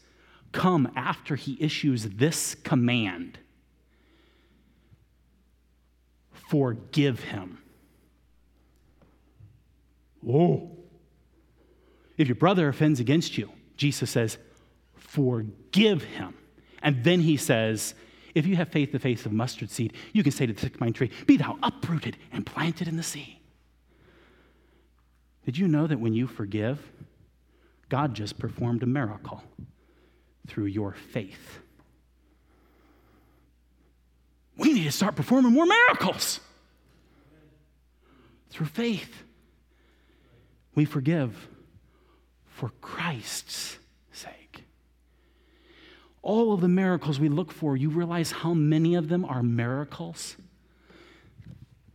come 0.53 0.93
after 0.95 1.35
he 1.35 1.57
issues 1.61 2.05
this 2.05 2.55
command 2.55 3.39
forgive 6.49 7.25
him. 7.25 7.59
Whoa. 10.21 10.77
If 12.17 12.29
your 12.29 12.35
brother 12.35 12.69
offends 12.69 13.01
against 13.01 13.39
you, 13.39 13.51
Jesus 13.77 14.11
says, 14.11 14.39
forgive 14.97 16.03
him. 16.03 16.35
And 16.83 17.05
then 17.05 17.21
he 17.21 17.37
says, 17.37 17.95
if 18.35 18.47
you 18.47 18.57
have 18.57 18.69
faith 18.69 18.93
the 18.93 18.99
faith 18.99 19.27
of 19.27 19.33
mustard 19.33 19.71
seed, 19.71 19.95
you 20.13 20.23
can 20.23 20.33
say 20.33 20.47
to 20.47 20.53
the 20.53 20.61
sycamore 20.61 20.91
tree, 20.91 21.11
Be 21.27 21.37
thou 21.37 21.59
uprooted 21.63 22.17
and 22.33 22.45
planted 22.47 22.87
in 22.89 22.97
the 22.97 23.03
sea. 23.03 23.41
Did 25.45 25.57
you 25.57 25.67
know 25.67 25.87
that 25.87 25.99
when 25.99 26.13
you 26.13 26.27
forgive, 26.27 26.79
God 27.89 28.15
just 28.15 28.39
performed 28.39 28.83
a 28.83 28.87
miracle 28.87 29.43
through 30.47 30.67
your 30.67 30.93
faith? 30.93 31.61
We 34.57 34.73
need 34.73 34.85
to 34.85 34.93
start 34.93 35.17
performing 35.17 35.53
more 35.53 35.67
miracles 35.67 36.41
through 38.51 38.67
faith. 38.67 39.23
We 40.79 40.85
forgive 40.85 41.49
for 42.47 42.71
Christ's 42.81 43.79
sake. 44.13 44.63
All 46.23 46.53
of 46.53 46.61
the 46.61 46.69
miracles 46.69 47.19
we 47.19 47.29
look 47.29 47.51
for, 47.51 47.77
you 47.77 47.91
realize 47.91 48.31
how 48.31 48.55
many 48.55 48.95
of 48.95 49.09
them 49.09 49.25
are 49.25 49.43
miracles? 49.43 50.37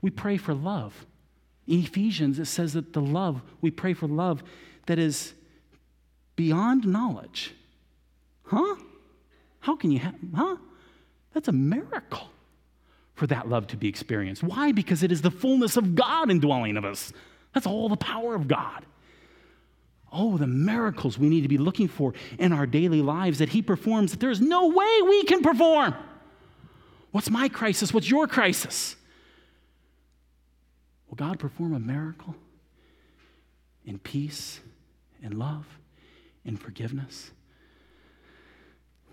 We 0.01 0.09
pray 0.09 0.35
for 0.35 0.53
love. 0.53 1.05
In 1.65 1.79
Ephesians, 1.79 2.39
it 2.39 2.47
says 2.47 2.73
that 2.73 2.91
the 2.91 2.99
love, 2.99 3.41
we 3.61 3.71
pray 3.71 3.93
for 3.93 4.09
love 4.09 4.43
that 4.87 4.99
is 4.99 5.33
beyond 6.35 6.85
knowledge. 6.85 7.55
Huh? 8.47 8.75
How 9.61 9.77
can 9.77 9.91
you 9.91 9.99
have, 9.99 10.15
huh? 10.35 10.57
That's 11.31 11.47
a 11.47 11.53
miracle 11.53 12.27
for 13.15 13.27
that 13.27 13.47
love 13.47 13.67
to 13.67 13.77
be 13.77 13.87
experienced. 13.87 14.43
Why? 14.43 14.73
Because 14.73 15.03
it 15.03 15.11
is 15.13 15.21
the 15.21 15.31
fullness 15.31 15.77
of 15.77 15.95
God 15.95 16.29
indwelling 16.29 16.75
of 16.75 16.83
us. 16.83 17.13
That's 17.53 17.67
all 17.67 17.89
the 17.89 17.97
power 17.97 18.35
of 18.35 18.47
God. 18.47 18.85
Oh, 20.11 20.37
the 20.37 20.47
miracles 20.47 21.17
we 21.17 21.29
need 21.29 21.41
to 21.41 21.47
be 21.47 21.57
looking 21.57 21.87
for 21.87 22.13
in 22.37 22.53
our 22.53 22.65
daily 22.65 23.01
lives 23.01 23.39
that 23.39 23.49
He 23.49 23.61
performs 23.61 24.11
that 24.11 24.19
there's 24.19 24.41
no 24.41 24.67
way 24.67 25.01
we 25.03 25.23
can 25.23 25.41
perform. 25.41 25.95
What's 27.11 27.29
my 27.29 27.49
crisis? 27.49 27.93
What's 27.93 28.09
your 28.09 28.27
crisis? 28.27 28.95
Will 31.09 31.15
God 31.15 31.39
perform 31.39 31.73
a 31.73 31.79
miracle 31.79 32.35
in 33.85 33.99
peace, 33.99 34.59
in 35.21 35.37
love? 35.37 35.65
in 36.45 36.57
forgiveness. 36.57 37.31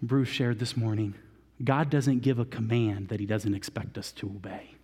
Bruce 0.02 0.28
shared 0.28 0.58
this 0.58 0.76
morning 0.76 1.14
God 1.62 1.90
doesn't 1.90 2.20
give 2.20 2.38
a 2.38 2.46
command 2.46 3.08
that 3.08 3.20
he 3.20 3.26
doesn't 3.26 3.54
expect 3.54 3.98
us 3.98 4.12
to 4.12 4.26
obey. 4.26 4.76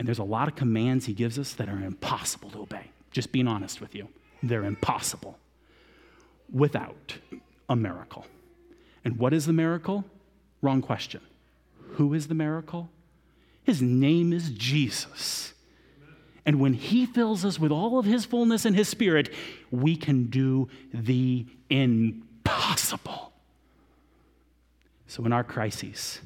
And 0.00 0.08
there's 0.08 0.18
a 0.18 0.24
lot 0.24 0.48
of 0.48 0.56
commands 0.56 1.04
he 1.04 1.12
gives 1.12 1.38
us 1.38 1.52
that 1.52 1.68
are 1.68 1.76
impossible 1.76 2.48
to 2.52 2.60
obey. 2.60 2.90
Just 3.10 3.32
being 3.32 3.46
honest 3.46 3.82
with 3.82 3.94
you, 3.94 4.08
they're 4.42 4.64
impossible 4.64 5.38
without 6.50 7.18
a 7.68 7.76
miracle. 7.76 8.24
And 9.04 9.18
what 9.18 9.34
is 9.34 9.44
the 9.44 9.52
miracle? 9.52 10.06
Wrong 10.62 10.80
question. 10.80 11.20
Who 11.96 12.14
is 12.14 12.28
the 12.28 12.34
miracle? 12.34 12.88
His 13.62 13.82
name 13.82 14.32
is 14.32 14.48
Jesus. 14.52 15.52
And 16.46 16.60
when 16.60 16.72
He 16.72 17.04
fills 17.04 17.44
us 17.44 17.58
with 17.58 17.70
all 17.70 17.98
of 17.98 18.06
His 18.06 18.24
fullness 18.24 18.64
and 18.64 18.74
His 18.74 18.88
Spirit, 18.88 19.28
we 19.70 19.96
can 19.96 20.30
do 20.30 20.70
the 20.94 21.44
impossible. 21.68 23.32
So, 25.08 25.26
in 25.26 25.34
our 25.34 25.44
crises, 25.44 26.20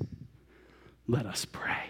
let 1.09 1.27
us 1.27 1.45
pray. 1.45 1.89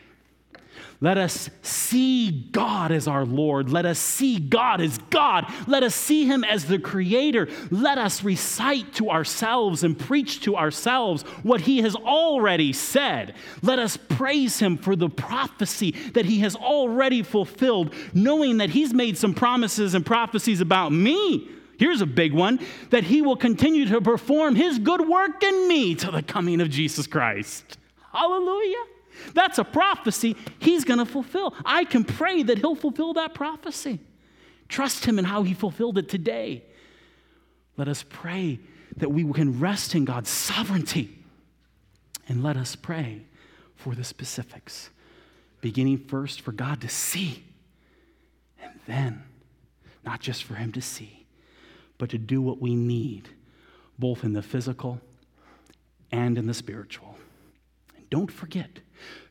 Let 1.01 1.19
us 1.19 1.51
see 1.63 2.31
God 2.31 2.93
as 2.93 3.07
our 3.07 3.25
Lord. 3.25 3.71
Let 3.71 3.85
us 3.85 3.99
see 3.99 4.39
God 4.39 4.81
as 4.81 4.99
God. 5.11 5.53
Let 5.67 5.83
us 5.83 5.95
see 5.95 6.25
Him 6.25 6.45
as 6.45 6.65
the 6.67 6.79
Creator. 6.79 7.49
Let 7.71 7.99
us 7.99 8.25
recite 8.25 8.95
to 8.95 9.11
ourselves 9.11 9.85
and 9.85 9.99
preach 9.99 10.41
to 10.43 10.57
ourselves 10.57 11.23
what 11.43 11.63
He 11.63 11.79
has 11.83 11.95
already 11.95 12.73
said. 12.73 13.35
Let 13.63 13.79
us 13.79 13.97
praise 13.97 14.59
Him 14.61 14.79
for 14.79 14.97
the 14.97 15.11
prophecy 15.11 15.91
that 16.15 16.25
He 16.25 16.41
has 16.41 16.57
already 16.57 17.23
fulfilled, 17.23 17.93
knowing 18.15 18.59
that 18.59 18.71
He's 18.71 18.95
made 18.95 19.19
some 19.19 19.35
promises 19.35 19.95
and 19.95 20.07
prophecies 20.07 20.61
about 20.61 20.91
me. 20.93 21.49
Here's 21.77 22.01
a 22.01 22.07
big 22.07 22.33
one 22.33 22.61
that 22.91 23.05
He 23.05 23.21
will 23.21 23.37
continue 23.37 23.87
to 23.87 24.01
perform 24.01 24.55
His 24.55 24.79
good 24.79 25.09
work 25.09 25.43
in 25.43 25.69
me 25.69 25.95
to 25.97 26.11
the 26.11 26.23
coming 26.23 26.61
of 26.61 26.71
Jesus 26.71 27.07
Christ. 27.07 27.79
Hallelujah. 28.13 28.94
That's 29.33 29.59
a 29.59 29.65
prophecy 29.65 30.37
he's 30.59 30.85
going 30.85 30.99
to 30.99 31.07
fulfill. 31.07 31.55
I 31.65 31.85
can 31.85 32.05
pray 32.05 32.43
that 32.43 32.59
he'll 32.59 32.75
fulfill 32.75 33.15
that 33.15 33.35
prophecy. 33.35 34.01
Trust 34.69 35.05
him 35.05 35.19
in 35.19 35.25
how 35.25 35.43
he 35.43 35.55
fulfilled 35.55 35.99
it 35.99 36.09
today. 36.09 36.65
Let 37.77 37.89
us 37.89 38.05
pray 38.09 38.61
that 38.97 39.11
we 39.11 39.31
can 39.33 39.61
rest 39.61 39.95
in 39.95 40.05
God's 40.05 40.31
sovereignty. 40.31 41.19
And 42.29 42.43
let 42.43 42.57
us 42.57 42.75
pray 42.75 43.23
for 43.77 43.95
the 43.95 44.05
specifics, 44.05 44.91
beginning 45.61 45.99
first 45.99 46.41
for 46.41 46.53
God 46.53 46.81
to 46.81 46.89
see, 46.89 47.45
and 48.63 48.73
then, 48.87 49.23
not 50.05 50.21
just 50.21 50.45
for 50.45 50.55
him 50.55 50.73
to 50.73 50.81
see, 50.81 51.27
but 51.99 52.09
to 52.11 52.19
do 52.19 52.41
what 52.41 52.61
we 52.61 52.75
need, 52.75 53.29
both 53.99 54.25
in 54.25 54.33
the 54.33 54.43
physical 54.43 55.01
and 56.11 56.39
in 56.39 56.47
the 56.47 56.55
spiritual. 56.55 57.17
Don't 58.15 58.31
forget, 58.31 58.79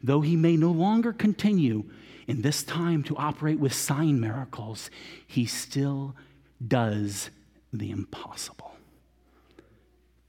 Though 0.01 0.19
he 0.19 0.35
may 0.35 0.57
no 0.57 0.71
longer 0.71 1.13
continue 1.13 1.85
in 2.27 2.41
this 2.41 2.63
time 2.63 3.03
to 3.03 3.15
operate 3.15 3.59
with 3.59 3.73
sign 3.73 4.19
miracles, 4.19 4.89
he 5.25 5.45
still 5.45 6.15
does 6.65 7.29
the 7.71 7.91
impossible 7.91 8.75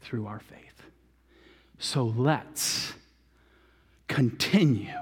through 0.00 0.26
our 0.26 0.38
faith. 0.38 0.82
So 1.78 2.05
let's 2.05 2.94
continue 4.07 5.00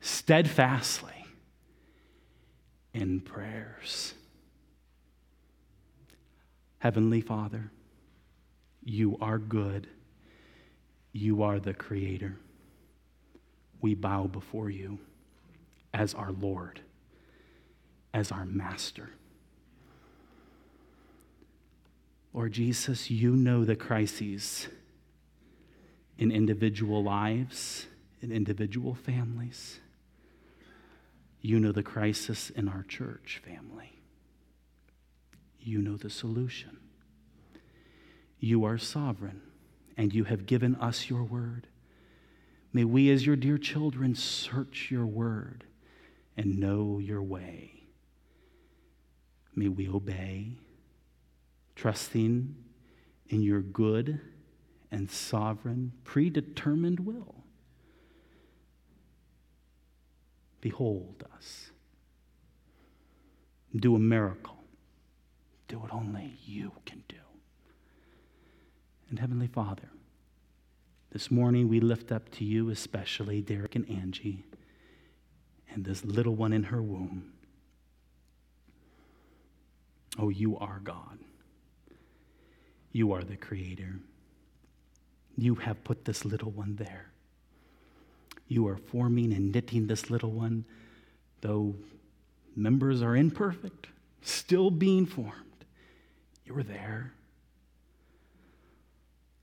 steadfastly 0.00 1.26
in 2.92 3.20
prayers. 3.20 4.14
Heavenly 6.78 7.20
Father, 7.20 7.70
you 8.84 9.16
are 9.20 9.38
good. 9.38 9.86
You 11.12 11.44
are 11.44 11.58
the 11.58 11.72
Creator 11.72 12.36
we 13.80 13.94
bow 13.94 14.26
before 14.26 14.70
you 14.70 14.98
as 15.92 16.14
our 16.14 16.32
Lord, 16.32 16.80
as 18.12 18.32
our 18.32 18.44
Master. 18.44 19.10
Lord 22.32 22.52
Jesus, 22.52 23.10
you 23.10 23.34
know 23.34 23.64
the 23.64 23.76
crises 23.76 24.68
in 26.18 26.30
individual 26.30 27.02
lives, 27.02 27.86
in 28.20 28.30
individual 28.30 28.94
families. 28.94 29.80
You 31.40 31.60
know 31.60 31.72
the 31.72 31.82
crisis 31.82 32.50
in 32.50 32.68
our 32.68 32.82
church 32.82 33.40
family. 33.44 34.00
You 35.60 35.80
know 35.80 35.96
the 35.96 36.10
solution. 36.10 36.78
You 38.38 38.64
are 38.64 38.78
sovereign, 38.78 39.40
and 39.96 40.14
you 40.14 40.24
have 40.24 40.46
given 40.46 40.74
us 40.76 41.08
your 41.08 41.22
word. 41.22 41.68
May 42.76 42.84
we, 42.84 43.10
as 43.10 43.24
your 43.24 43.36
dear 43.36 43.56
children, 43.56 44.14
search 44.14 44.90
your 44.90 45.06
word 45.06 45.64
and 46.36 46.60
know 46.60 46.98
your 46.98 47.22
way. 47.22 47.84
May 49.54 49.68
we 49.68 49.88
obey, 49.88 50.58
trusting 51.74 52.54
in 53.30 53.40
your 53.40 53.62
good 53.62 54.20
and 54.90 55.10
sovereign, 55.10 55.92
predetermined 56.04 57.00
will. 57.00 57.44
Behold 60.60 61.24
us. 61.34 61.70
Do 63.74 63.96
a 63.96 63.98
miracle. 63.98 64.58
Do 65.68 65.78
what 65.78 65.94
only 65.94 66.36
you 66.44 66.72
can 66.84 67.02
do. 67.08 67.16
And 69.08 69.18
Heavenly 69.18 69.46
Father, 69.46 69.88
this 71.12 71.30
morning 71.30 71.68
we 71.68 71.80
lift 71.80 72.12
up 72.12 72.30
to 72.32 72.44
you 72.44 72.70
especially 72.70 73.40
Derek 73.40 73.74
and 73.74 73.88
Angie 73.88 74.44
and 75.70 75.84
this 75.84 76.04
little 76.04 76.34
one 76.34 76.52
in 76.52 76.64
her 76.64 76.82
womb. 76.82 77.32
Oh, 80.18 80.30
you 80.30 80.56
are 80.58 80.80
God. 80.82 81.18
You 82.92 83.12
are 83.12 83.22
the 83.22 83.36
Creator. 83.36 83.96
You 85.36 85.56
have 85.56 85.84
put 85.84 86.06
this 86.06 86.24
little 86.24 86.50
one 86.50 86.76
there. 86.76 87.10
You 88.48 88.66
are 88.68 88.76
forming 88.76 89.32
and 89.34 89.52
knitting 89.52 89.86
this 89.86 90.08
little 90.08 90.30
one, 90.30 90.64
though 91.42 91.74
members 92.54 93.02
are 93.02 93.14
imperfect, 93.16 93.88
still 94.22 94.70
being 94.70 95.04
formed. 95.04 95.64
You're 96.46 96.62
there. 96.62 97.12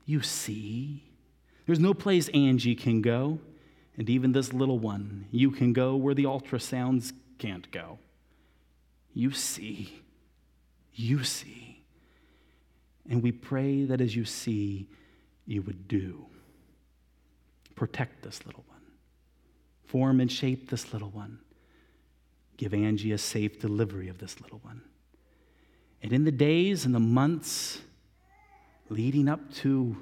You 0.06 0.22
see. 0.22 1.04
There's 1.66 1.80
no 1.80 1.94
place 1.94 2.30
Angie 2.30 2.76
can 2.76 3.02
go, 3.02 3.40
and 3.98 4.10
even 4.10 4.32
this 4.32 4.54
little 4.54 4.80
one, 4.80 5.28
you 5.32 5.52
can 5.52 5.72
go 5.72 5.96
where 5.96 6.14
the 6.14 6.26
ultrasounds 6.26 7.14
can't 7.38 7.70
go. 7.72 8.00
You 9.14 9.32
see. 9.32 10.02
You 10.94 11.24
see. 11.24 11.84
And 13.10 13.22
we 13.22 13.32
pray 13.32 13.86
that 13.86 14.02
as 14.02 14.16
you 14.16 14.26
see, 14.26 14.88
you 15.46 15.62
would 15.62 15.88
do. 15.88 16.26
Protect 17.76 18.24
this 18.24 18.46
little 18.46 18.64
one. 18.68 18.82
Form 19.86 20.20
and 20.20 20.32
shape 20.32 20.70
this 20.70 20.94
little 20.94 21.10
one. 21.10 21.40
Give 22.58 22.74
Angie 22.74 23.12
a 23.12 23.18
safe 23.18 23.60
delivery 23.60 24.08
of 24.10 24.20
this 24.20 24.40
little 24.42 24.60
one. 24.60 24.82
And 26.02 26.12
in 26.14 26.24
the 26.24 26.32
days 26.32 26.86
and 26.86 26.94
the 26.94 27.00
months 27.00 27.80
leading 28.90 29.28
up 29.28 29.52
to 29.56 29.98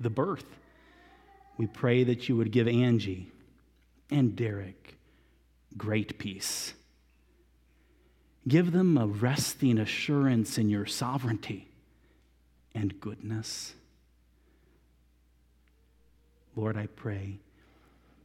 the 0.00 0.10
birth, 0.10 0.46
we 1.56 1.66
pray 1.66 2.04
that 2.04 2.28
you 2.28 2.36
would 2.36 2.50
give 2.50 2.66
Angie 2.66 3.30
and 4.10 4.34
Derek 4.34 4.96
great 5.76 6.18
peace. 6.18 6.74
Give 8.46 8.72
them 8.72 8.98
a 8.98 9.06
resting 9.06 9.78
assurance 9.78 10.58
in 10.58 10.68
your 10.68 10.86
sovereignty 10.86 11.68
and 12.74 13.00
goodness. 13.00 13.74
Lord, 16.56 16.76
I 16.76 16.86
pray 16.86 17.38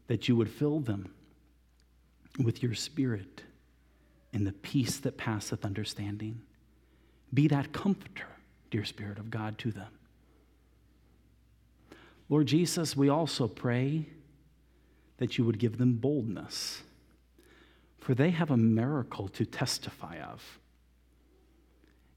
that 0.07 0.27
you 0.27 0.35
would 0.35 0.49
fill 0.49 0.79
them 0.79 1.13
with 2.43 2.61
your 2.61 2.73
spirit 2.73 3.43
and 4.33 4.45
the 4.45 4.51
peace 4.51 4.97
that 4.97 5.17
passeth 5.17 5.65
understanding. 5.65 6.41
Be 7.33 7.47
that 7.47 7.71
comforter, 7.71 8.27
dear 8.71 8.85
Spirit 8.85 9.17
of 9.17 9.31
God, 9.31 9.57
to 9.59 9.71
them. 9.71 9.98
Lord 12.29 12.47
Jesus, 12.47 12.95
we 12.95 13.09
also 13.09 13.47
pray 13.47 14.05
that 15.17 15.37
you 15.37 15.43
would 15.43 15.59
give 15.59 15.77
them 15.77 15.95
boldness, 15.95 16.83
for 17.97 18.13
they 18.13 18.29
have 18.29 18.51
a 18.51 18.57
miracle 18.57 19.27
to 19.29 19.45
testify 19.45 20.17
of. 20.19 20.59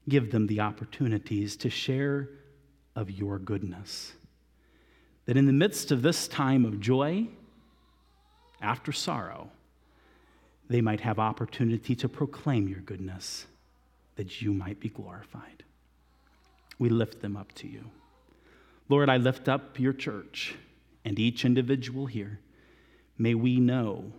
Give 0.07 0.31
them 0.31 0.47
the 0.47 0.59
opportunities 0.59 1.57
to 1.57 1.69
share 1.69 2.29
of 2.95 3.09
your 3.09 3.39
goodness 3.39 4.13
that 5.25 5.37
in 5.37 5.45
the 5.45 5.53
midst 5.53 5.91
of 5.91 6.01
this 6.01 6.27
time 6.27 6.65
of 6.65 6.79
joy, 6.79 7.27
after 8.61 8.91
sorrow, 8.91 9.49
they 10.69 10.81
might 10.81 11.01
have 11.01 11.19
opportunity 11.19 11.95
to 11.95 12.09
proclaim 12.09 12.67
your 12.67 12.79
goodness, 12.79 13.45
that 14.15 14.41
you 14.41 14.53
might 14.53 14.79
be 14.79 14.89
glorified. 14.89 15.63
We 16.79 16.89
lift 16.89 17.21
them 17.21 17.37
up 17.37 17.53
to 17.55 17.67
you. 17.67 17.89
Lord, 18.93 19.09
I 19.09 19.17
lift 19.17 19.49
up 19.49 19.79
your 19.79 19.91
church 19.91 20.53
and 21.03 21.17
each 21.17 21.45
individual 21.45 22.05
here. 22.05 22.39
May 23.17 23.33
we 23.33 23.59
know 23.59 24.13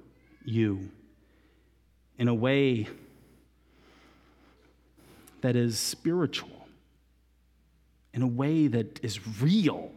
you 0.45 0.91
in 2.19 2.27
a 2.27 2.35
way 2.35 2.89
that 5.43 5.55
is 5.55 5.79
spiritual, 5.79 6.67
in 8.13 8.23
a 8.23 8.27
way 8.27 8.67
that 8.67 8.99
is 9.05 9.21
real 9.41 9.93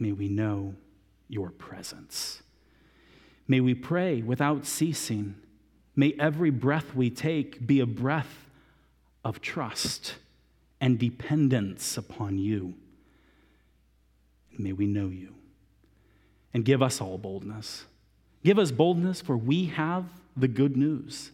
may 0.00 0.10
we 0.10 0.28
know 0.28 0.74
your 1.28 1.50
presence. 1.50 2.42
May 3.46 3.60
we 3.60 3.74
pray 3.74 4.20
without 4.20 4.66
ceasing. 4.66 5.36
May 5.94 6.16
every 6.18 6.50
breath 6.50 6.92
we 6.92 7.10
take 7.10 7.64
be 7.68 7.78
a 7.78 7.86
breath 7.86 8.48
of 9.24 9.40
trust 9.40 10.16
and 10.80 10.98
dependence 10.98 11.96
upon 11.96 12.38
you. 12.38 12.74
May 14.58 14.72
we 14.72 14.86
know 14.86 15.08
you. 15.08 15.34
And 16.54 16.64
give 16.64 16.82
us 16.82 17.00
all 17.00 17.18
boldness. 17.18 17.84
Give 18.44 18.58
us 18.58 18.70
boldness, 18.70 19.20
for 19.20 19.36
we 19.36 19.66
have 19.66 20.04
the 20.36 20.48
good 20.48 20.76
news. 20.76 21.32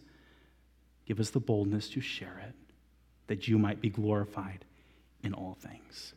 Give 1.05 1.19
us 1.19 1.29
the 1.29 1.39
boldness 1.39 1.89
to 1.89 2.01
share 2.01 2.41
it, 2.47 2.55
that 3.27 3.47
you 3.47 3.57
might 3.57 3.81
be 3.81 3.89
glorified 3.89 4.65
in 5.23 5.33
all 5.33 5.57
things. 5.59 6.13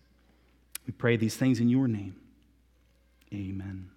We 0.86 0.92
pray 0.92 1.16
these 1.16 1.36
things 1.36 1.60
in 1.60 1.68
your 1.68 1.88
name. 1.88 2.16
Amen. 3.32 3.90